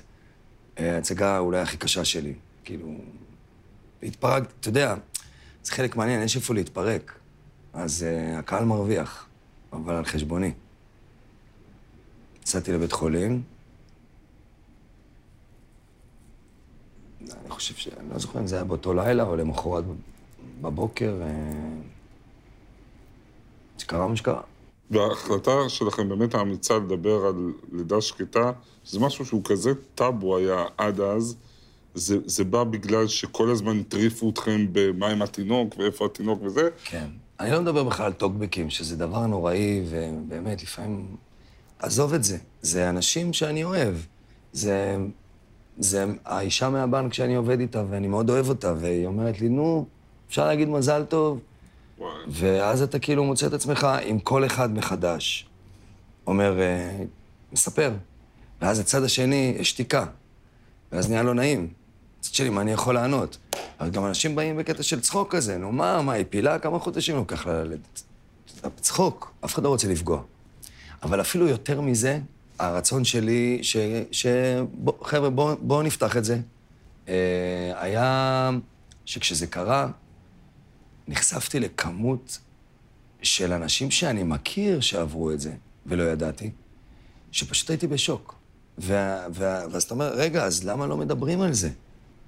ההצגה 0.78 1.40
אולי 1.40 1.60
הכי 1.60 1.78
קשה 1.78 2.06
שלי. 2.06 2.34
כאילו, 2.64 2.88
התפרק, 4.04 4.44
אתה 4.60 4.70
יודע, 4.70 4.96
זה 5.64 5.72
חלק 5.72 5.96
מעניין, 5.96 6.24
יש 6.24 6.36
איפה 6.36 6.54
להתפרק. 6.54 7.20
אז 7.74 8.06
uh, 8.06 8.38
הקהל 8.40 8.66
מרוויח, 8.66 9.26
אבל 9.74 9.96
על 9.96 10.06
חשבוני. 10.06 10.52
יצאתי 12.42 12.72
לבית 12.72 12.92
חולים. 12.92 13.42
אני 17.22 17.50
חושב 17.50 17.76
ש... 17.76 17.88
אני 17.88 18.10
לא 18.10 18.20
זוכר 18.20 18.40
אם 18.40 18.48
זה 18.48 18.56
היה 18.56 18.64
באותו 18.64 18.94
לילה 18.94 19.24
או 19.24 19.36
למחרת 19.36 19.84
בבוקר. 20.62 21.22
אה, 21.22 21.28
שקרה 23.78 24.08
מה 24.08 24.16
שקרה. 24.16 24.42
וההחלטה 24.92 25.70
שלכם 25.70 26.10
באמת 26.10 26.36
האמיצה 26.36 26.78
לדבר 26.78 27.26
על 27.26 27.54
לידה 27.72 28.02
שקטה, 28.02 28.52
שזה 28.84 29.00
משהו 29.00 29.26
שהוא 29.26 29.42
כזה 29.44 29.72
טאבו 29.96 30.38
היה 30.38 30.66
עד 30.78 31.00
אז, 31.00 31.36
זה, 31.94 32.18
זה 32.26 32.44
בא 32.44 32.64
בגלל 32.64 33.08
שכל 33.08 33.50
הזמן 33.50 33.80
הטריפו 33.80 34.30
אתכם 34.30 34.66
במה 34.72 35.08
עם 35.08 35.22
התינוק 35.22 35.78
ואיפה 35.78 36.06
התינוק 36.06 36.44
וזה, 36.44 36.70
כן. 36.86 37.08
אני 37.40 37.52
לא 37.52 37.62
מדבר 37.62 37.84
בכלל 37.84 38.06
על 38.06 38.14
טוקבקים, 38.14 38.70
שזה 38.70 38.98
דבר 38.98 39.28
נוראי, 39.28 39.84
ובאמת, 39.90 40.64
לפעמים... 40.64 41.16
עזוב 41.80 42.14
את 42.14 42.24
זה. 42.24 42.38
זה 42.62 42.90
אנשים 42.90 43.34
שאני 43.34 43.64
אוהב. 43.64 43.96
זה... 44.54 44.98
זה 45.80 46.06
האישה 46.26 46.70
מהבנק 46.70 47.14
שאני 47.14 47.36
עובד 47.36 47.60
איתה, 47.60 47.84
ואני 47.90 48.08
מאוד 48.08 48.30
אוהב 48.30 48.50
אותה, 48.50 48.74
והיא 48.78 49.06
אומרת 49.06 49.42
לי, 49.42 49.50
נו, 49.50 49.86
אפשר 50.30 50.48
להגיד 50.48 50.70
מזל 50.70 51.04
טוב? 51.04 51.40
וואי, 51.98 52.12
ואז 52.28 52.82
אתה 52.82 53.00
כאילו 53.00 53.24
מוצא 53.24 53.48
את 53.48 53.54
עצמך 53.54 53.88
עם 54.06 54.20
כל 54.20 54.46
אחד 54.46 54.74
מחדש. 54.74 55.50
אומר, 56.28 56.60
אה, 56.60 57.04
מספר. 57.52 57.92
ואז 58.62 58.80
הצד 58.80 59.04
השני, 59.04 59.56
יש 59.60 59.70
שתיקה. 59.70 60.06
ואז 60.92 61.10
נהיה 61.10 61.24
לא 61.24 61.34
נעים. 61.34 61.68
הצד 62.20 62.34
שלי, 62.34 62.50
מה 62.50 62.62
אני 62.62 62.72
יכול 62.72 62.96
לענות? 62.96 63.38
אבל 63.80 63.90
גם 63.90 64.06
אנשים 64.06 64.36
באים 64.36 64.58
בקטע 64.58 64.84
של 64.84 65.00
צחוק 65.00 65.36
כזה, 65.36 65.58
נו 65.58 65.72
מה, 65.72 66.02
מה, 66.02 66.14
היא 66.14 66.26
פילה? 66.30 66.60
כמה 66.60 66.80
חודשים 66.80 67.16
לוקח 67.16 67.48
לה 67.48 67.64
ללדת? 67.64 68.04
צחוק, 68.82 69.34
אף 69.46 69.54
אחד 69.54 69.64
לא 69.64 69.70
רוצה 69.70 69.88
לפגוע. 69.88 70.22
אבל 71.04 71.22
אפילו 71.22 71.48
יותר 71.48 71.82
מזה, 71.82 72.20
הרצון 72.60 73.06
שלי, 73.06 73.60
ש... 73.62 73.78
ש... 74.12 74.26
בוא, 74.74 74.94
חבר'ה, 75.04 75.30
בואו 75.30 75.56
בוא 75.62 75.84
נפתח 75.84 76.18
את 76.18 76.26
זה. 76.26 76.40
אה, 77.08 77.72
היה 77.76 78.50
שכשזה 79.06 79.48
קרה, 79.48 79.88
נחשפתי 81.08 81.60
לכמות 81.60 82.38
של 83.22 83.54
אנשים 83.54 83.92
שאני 83.92 84.24
מכיר 84.24 84.80
שעברו 84.80 85.32
את 85.32 85.40
זה, 85.40 85.52
ולא 85.86 86.04
ידעתי, 86.04 86.52
שפשוט 87.32 87.70
הייתי 87.70 87.88
בשוק. 87.88 88.36
ואז 88.78 89.84
אתה 89.84 89.94
אומר, 89.94 90.14
רגע, 90.14 90.44
אז 90.44 90.64
למה 90.64 90.88
לא 90.88 90.98
מדברים 90.98 91.42
על 91.42 91.54
זה? 91.54 91.70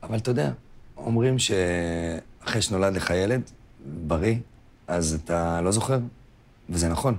אבל 0.04 0.18
אתה 0.18 0.32
יודע, 0.32 0.52
אומרים 0.98 1.36
שאחרי 1.40 2.62
שנולד 2.62 2.94
לך 2.94 3.10
ילד, 3.10 3.42
בריא, 4.08 4.38
אז 4.88 5.20
אתה 5.24 5.62
לא 5.62 5.72
זוכר, 5.72 6.00
וזה 6.70 6.90
נכון. 6.90 7.18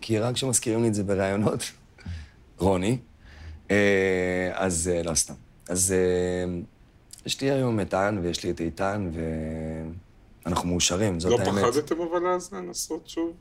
כי 0.00 0.18
רק 0.18 0.34
כשמזכירים 0.34 0.82
לי 0.82 0.88
את 0.88 0.94
זה 0.94 1.04
בראיונות, 1.04 1.60
רוני, 2.58 2.98
אה, 3.70 4.50
אז 4.52 4.90
אה, 4.94 5.02
לא 5.02 5.14
סתם. 5.14 5.34
אז 5.68 5.92
אה, 5.92 6.58
יש 7.26 7.40
לי 7.40 7.50
היום 7.50 7.80
את 7.80 7.94
האן 7.94 8.18
ויש 8.18 8.44
לי 8.44 8.50
את 8.50 8.60
איתן, 8.60 9.10
ואנחנו 10.44 10.68
מאושרים, 10.68 11.20
זאת 11.20 11.32
לא 11.32 11.44
האמת. 11.44 11.64
פחדתם 11.64 11.96
אבל 12.00 12.26
אז 12.26 12.52
לנסות 12.52 13.08
שוב? 13.08 13.32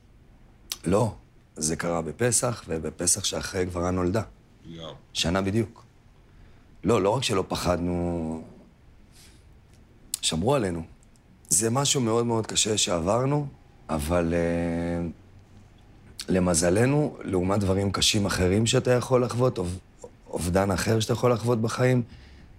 לא, 0.86 1.14
זה 1.56 1.76
קרה 1.76 2.02
בפסח, 2.02 2.64
ובפסח 2.68 3.24
שאחרי 3.24 3.66
גברה 3.66 3.92
נולדה. 3.92 4.22
יאו. 4.66 4.94
שנה 5.14 5.42
בדיוק. 5.42 5.87
לא, 6.84 7.02
לא 7.02 7.10
רק 7.10 7.24
שלא 7.24 7.44
פחדנו, 7.48 8.42
שמרו 10.22 10.56
עלינו. 10.56 10.82
זה 11.50 11.70
משהו 11.70 12.02
מאוד 12.02 12.26
מאוד 12.26 12.48
קשה 12.48 12.78
שעברנו, 12.78 13.48
אבל 13.90 14.34
uh, 14.34 16.28
למזלנו, 16.30 17.18
לעומת 17.22 17.60
דברים 17.60 17.92
קשים 17.92 18.26
אחרים 18.26 18.66
שאתה 18.66 18.92
יכול 18.92 19.24
לחוות, 19.24 19.58
אוב, 19.58 19.80
אובדן 20.30 20.72
אחר 20.72 21.00
שאתה 21.00 21.14
יכול 21.14 21.32
לחוות 21.32 21.62
בחיים, 21.62 22.04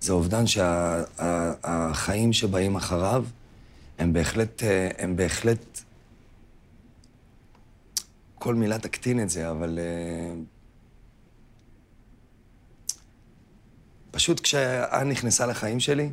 זה 0.00 0.12
אובדן 0.12 0.44
שהחיים 0.46 2.32
שבאים 2.32 2.76
אחריו, 2.76 3.24
הם 3.98 4.12
בהחלט, 4.12 4.62
אה, 4.62 4.88
הם 4.98 5.16
בהחלט... 5.16 5.80
כל 8.34 8.54
מילה 8.54 8.78
תקטין 8.78 9.22
את 9.22 9.30
זה, 9.30 9.50
אבל... 9.50 9.78
אה, 9.78 10.34
פשוט 14.28 14.40
כשאן 14.40 15.08
נכנסה 15.08 15.46
לחיים 15.46 15.80
שלי, 15.80 16.10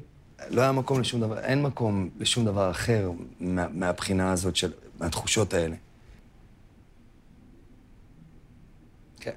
לא 0.49 0.61
היה 0.61 0.71
מקום 0.71 0.99
לשום 0.99 1.21
דבר, 1.21 1.39
אין 1.39 1.61
מקום 1.61 2.09
לשום 2.19 2.45
דבר 2.45 2.71
אחר 2.71 3.11
מה, 3.39 3.67
מהבחינה 3.71 4.31
הזאת 4.31 4.55
של, 4.55 4.71
מהתחושות 4.99 5.53
האלה. 5.53 5.75
כן. 9.19 9.31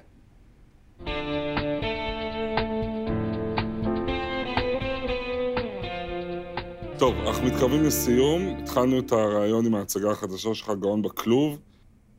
טוב, 6.97 7.15
אנחנו 7.27 7.45
מתקרבים 7.45 7.83
לסיום. 7.83 8.57
התחלנו 8.63 8.99
את 8.99 9.11
הרעיון 9.11 9.65
עם 9.65 9.75
ההצגה 9.75 10.11
החדשה 10.11 10.55
שלך, 10.55 10.71
גאון 10.79 11.01
בכלוב. 11.01 11.59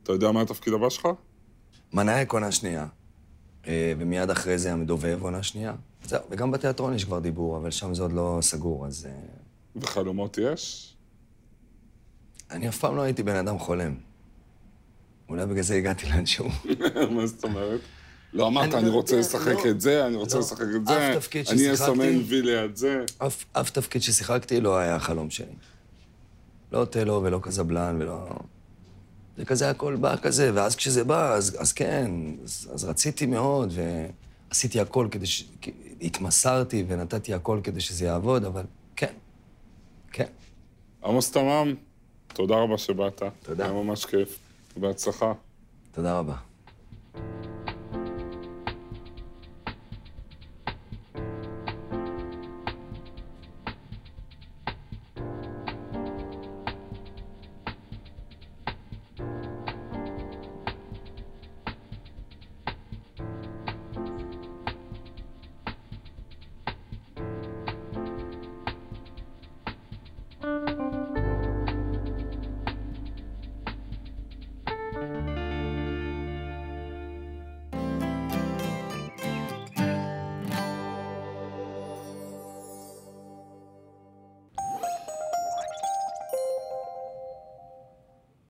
אתה 0.03 0.11
יודע 0.11 0.31
מה 0.31 0.41
התפקיד 0.41 0.73
הבא 0.73 0.89
שלך? 0.89 1.07
מנאייק 1.93 2.33
עונה 2.33 2.51
שנייה, 2.51 2.85
אה, 3.67 3.93
ומיד 3.97 4.29
אחרי 4.29 4.57
זה 4.57 4.73
המדובב 4.73 5.17
עונה 5.21 5.43
שנייה. 5.43 5.73
זהו, 6.05 6.19
וגם 6.29 6.51
בתיאטרון 6.51 6.93
יש 6.93 7.05
כבר 7.05 7.19
דיבור, 7.19 7.57
אבל 7.57 7.71
שם 7.71 7.93
זה 7.93 8.01
עוד 8.01 8.11
לא 8.11 8.39
סגור, 8.41 8.87
אז... 8.87 9.05
אה, 9.05 9.11
וחלומות 9.75 10.37
יש? 10.37 10.93
אני 12.51 12.69
אף 12.69 12.77
פעם 12.77 12.95
לא 12.95 13.01
הייתי 13.01 13.23
בן 13.23 13.35
אדם 13.35 13.59
חולם. 13.59 13.95
אולי 15.29 15.45
בגלל 15.45 15.63
זה 15.63 15.75
הגעתי 15.75 16.09
לאנשהו. 16.09 16.49
מה 17.15 17.27
זאת 17.27 17.43
אומרת? 17.43 17.79
לא 18.33 18.47
אמרת, 18.47 18.73
אני 18.73 18.87
לא 18.89 18.93
רוצה 18.93 19.15
יודע, 19.15 19.27
לשחק 19.27 19.65
לא. 19.65 19.69
את 19.69 19.81
זה, 19.81 20.07
אני 20.07 20.15
רוצה 20.15 20.35
לא. 20.37 20.43
לשחק 20.43 20.65
את 20.75 20.85
זה, 20.85 21.11
אני 21.51 21.73
אסמן 21.73 22.17
וי 22.27 22.41
ליד 22.41 22.75
זה. 22.75 23.05
אף, 23.53 23.69
תפקיד 23.69 24.01
ששיחקתי 24.01 24.61
לא 24.61 24.77
היה 24.77 24.95
החלום 24.95 25.29
שלי. 25.29 25.45
לא 26.71 26.77
אוטלו 26.77 27.21
ולא 27.23 27.39
קזבלן 27.43 27.97
ולא... 27.99 28.29
זה 29.37 29.45
כזה 29.45 29.69
הכל 29.69 29.95
בא 29.95 30.15
כזה, 30.15 30.51
ואז 30.53 30.75
כשזה 30.75 31.03
בא, 31.03 31.33
אז, 31.33 31.57
אז 31.59 31.73
כן, 31.73 32.11
אז, 32.43 32.69
אז 32.73 32.83
רציתי 32.83 33.25
מאוד, 33.25 33.73
ועשיתי 34.51 34.79
הכל 34.79 35.07
כדי 35.11 35.25
ש... 35.25 35.43
התמסרתי 36.01 36.83
ונתתי 36.87 37.33
הכל 37.33 37.59
כדי 37.63 37.81
שזה 37.81 38.05
יעבוד, 38.05 38.45
אבל 38.45 38.63
כן, 38.95 39.13
כן. 40.11 40.25
עמוס 41.03 41.31
תמם, 41.31 41.75
תודה 42.27 42.55
רבה 42.55 42.77
שבאת. 42.77 43.21
תודה. 43.43 43.63
היה 43.63 43.73
ממש 43.73 44.05
כיף. 44.05 44.39
בהצלחה. 44.77 45.33
תודה 45.91 46.19
רבה. 46.19 46.35